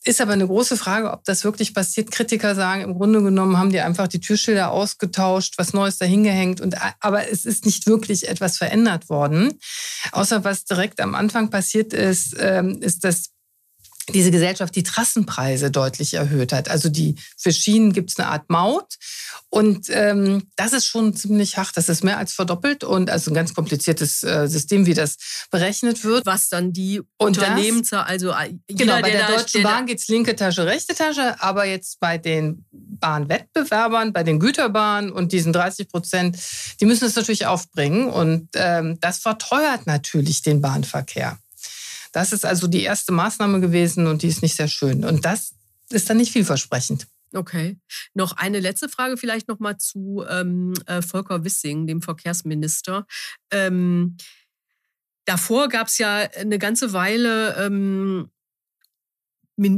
[0.03, 2.09] Ist aber eine große Frage, ob das wirklich passiert.
[2.09, 6.75] Kritiker sagen, im Grunde genommen haben die einfach die Türschilder ausgetauscht, was Neues dahingehängt und
[6.99, 9.59] aber es ist nicht wirklich etwas verändert worden.
[10.11, 13.29] Außer was direkt am Anfang passiert ist, ähm, ist, dass
[14.09, 16.69] diese Gesellschaft die Trassenpreise deutlich erhöht hat.
[16.69, 18.95] Also die für Schienen gibt es eine Art Maut
[19.49, 21.75] und ähm, das ist schon ziemlich hart.
[21.75, 25.17] Das ist mehr als verdoppelt und also ein ganz kompliziertes äh, System, wie das
[25.51, 26.25] berechnet wird.
[26.25, 30.65] Was dann die Unternehmen, also äh, genau bei der, der Deutschen Bahn geht's linke Tasche,
[30.65, 36.37] rechte Tasche, aber jetzt bei den Bahnwettbewerbern, bei den Güterbahnen und diesen 30 Prozent,
[36.79, 41.37] die müssen es natürlich aufbringen und ähm, das verteuert natürlich den Bahnverkehr.
[42.12, 45.05] Das ist also die erste Maßnahme gewesen und die ist nicht sehr schön.
[45.05, 45.55] Und das
[45.89, 47.07] ist dann nicht vielversprechend.
[47.34, 47.80] Okay.
[48.14, 53.07] Noch eine letzte Frage vielleicht noch mal zu ähm, äh, Volker Wissing, dem Verkehrsminister.
[53.51, 54.18] Ähm,
[55.26, 58.30] davor gab es ja eine ganze Weile ähm,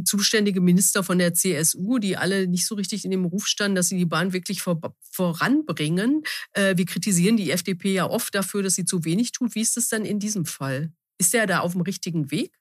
[0.06, 3.90] zuständige Minister von der CSU, die alle nicht so richtig in dem Ruf standen, dass
[3.90, 4.80] sie die Bahn wirklich vor,
[5.12, 6.24] voranbringen.
[6.54, 9.54] Äh, wir kritisieren die FDP ja oft dafür, dass sie zu wenig tut.
[9.56, 10.92] Wie ist es denn in diesem Fall?
[11.18, 12.54] Ist er da auf dem richtigen Weg?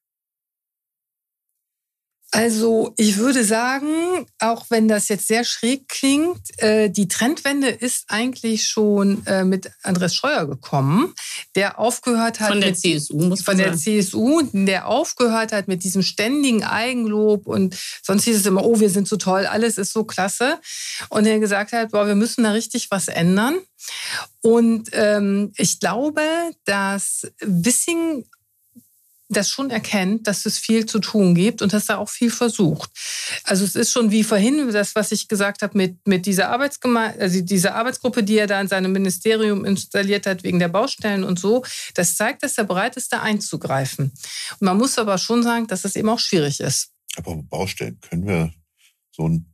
[2.34, 8.06] Also ich würde sagen, auch wenn das jetzt sehr schräg klingt, äh, die Trendwende ist
[8.08, 11.12] eigentlich schon äh, mit Andres Scheuer gekommen,
[11.56, 15.84] der aufgehört hat von der mit, CSU muss von der CSU, der aufgehört hat mit
[15.84, 19.92] diesem ständigen Eigenlob und sonst hieß es immer, oh, wir sind so toll, alles ist
[19.92, 20.58] so klasse
[21.10, 23.56] und er gesagt hat, boah, wir müssen da richtig was ändern.
[24.40, 26.22] Und ähm, ich glaube,
[26.64, 28.24] dass Wissing
[29.32, 32.90] das schon erkennt, dass es viel zu tun gibt und dass er auch viel versucht.
[33.44, 37.14] Also es ist schon wie vorhin das, was ich gesagt habe mit, mit dieser, Arbeitsgeme
[37.18, 41.38] also dieser Arbeitsgruppe, die er da in seinem Ministerium installiert hat wegen der Baustellen und
[41.38, 41.64] so.
[41.94, 44.12] Das zeigt, dass er bereit ist, da einzugreifen.
[44.52, 46.90] Und man muss aber schon sagen, dass es eben auch schwierig ist.
[47.16, 48.52] Aber Baustellen können wir
[49.10, 49.52] so ein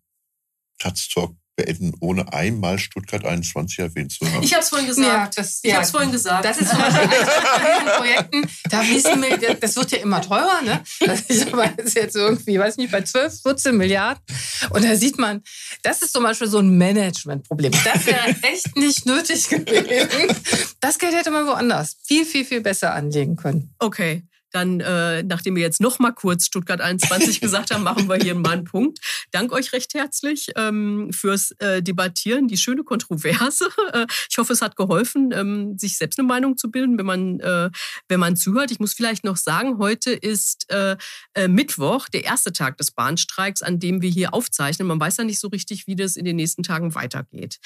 [0.79, 4.43] Taz-Talk beenden, ohne einmal Stuttgart 21 erwähnt zu haben.
[4.45, 5.35] Ich habe es vorhin gesagt.
[5.35, 6.45] Ja, das, ich ja, habe es vorhin gesagt.
[6.45, 10.63] Das ist zum Beispiel eines von Projekten, da wissen wir, das wird ja immer teurer,
[10.63, 10.83] ne?
[11.01, 14.23] Das ist aber jetzt irgendwie, weiß nicht, bei 12, 14 Milliarden.
[14.71, 15.43] Und da sieht man,
[15.83, 17.73] das ist zum Beispiel so ein Managementproblem.
[17.85, 20.37] Das wäre echt nicht nötig gewesen.
[20.81, 23.75] Das Geld hätte man woanders viel, viel, viel besser anlegen können.
[23.81, 24.23] Okay.
[24.53, 28.35] Dann, äh, nachdem wir jetzt noch mal kurz Stuttgart 21 gesagt haben, machen wir hier
[28.35, 28.99] mal einen Punkt.
[29.31, 33.69] Dank euch recht herzlich ähm, fürs äh, Debattieren, die schöne Kontroverse.
[33.93, 37.41] Äh, ich hoffe, es hat geholfen, ähm, sich selbst eine Meinung zu bilden, wenn man,
[37.41, 37.71] äh,
[38.09, 38.71] wenn man zuhört.
[38.71, 40.97] Ich muss vielleicht noch sagen, heute ist äh,
[41.33, 44.87] äh, Mittwoch, der erste Tag des Bahnstreiks, an dem wir hier aufzeichnen.
[44.89, 47.61] Man weiß ja nicht so richtig, wie das in den nächsten Tagen weitergeht.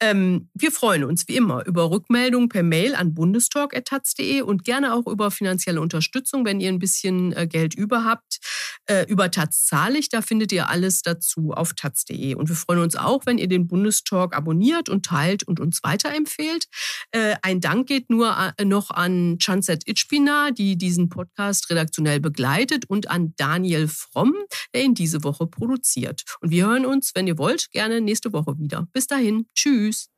[0.00, 5.06] Ähm, wir freuen uns wie immer über Rückmeldungen per Mail an bundestalk.taz.de und gerne auch
[5.06, 8.38] über finanzielle Unterstützung Unterstützung, wenn ihr ein bisschen äh, Geld über habt.
[8.86, 12.34] Äh, über Taz zahle ich, da findet ihr alles dazu auf taz.de.
[12.34, 16.66] Und wir freuen uns auch, wenn ihr den Bundestalk abonniert und teilt und uns weiterempfehlt.
[17.12, 23.10] Äh, ein Dank geht nur noch an Chanset Itchpina, die diesen Podcast redaktionell begleitet und
[23.10, 24.34] an Daniel Fromm,
[24.74, 26.24] der ihn diese Woche produziert.
[26.40, 28.86] Und wir hören uns, wenn ihr wollt, gerne nächste Woche wieder.
[28.92, 29.46] Bis dahin.
[29.54, 30.08] Tschüss.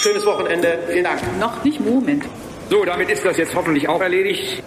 [0.00, 0.78] Schönes Wochenende.
[0.88, 1.20] Vielen Dank.
[1.40, 2.24] Noch nicht Moment.
[2.68, 4.62] So, damit ist das jetzt hoffentlich auch erledigt.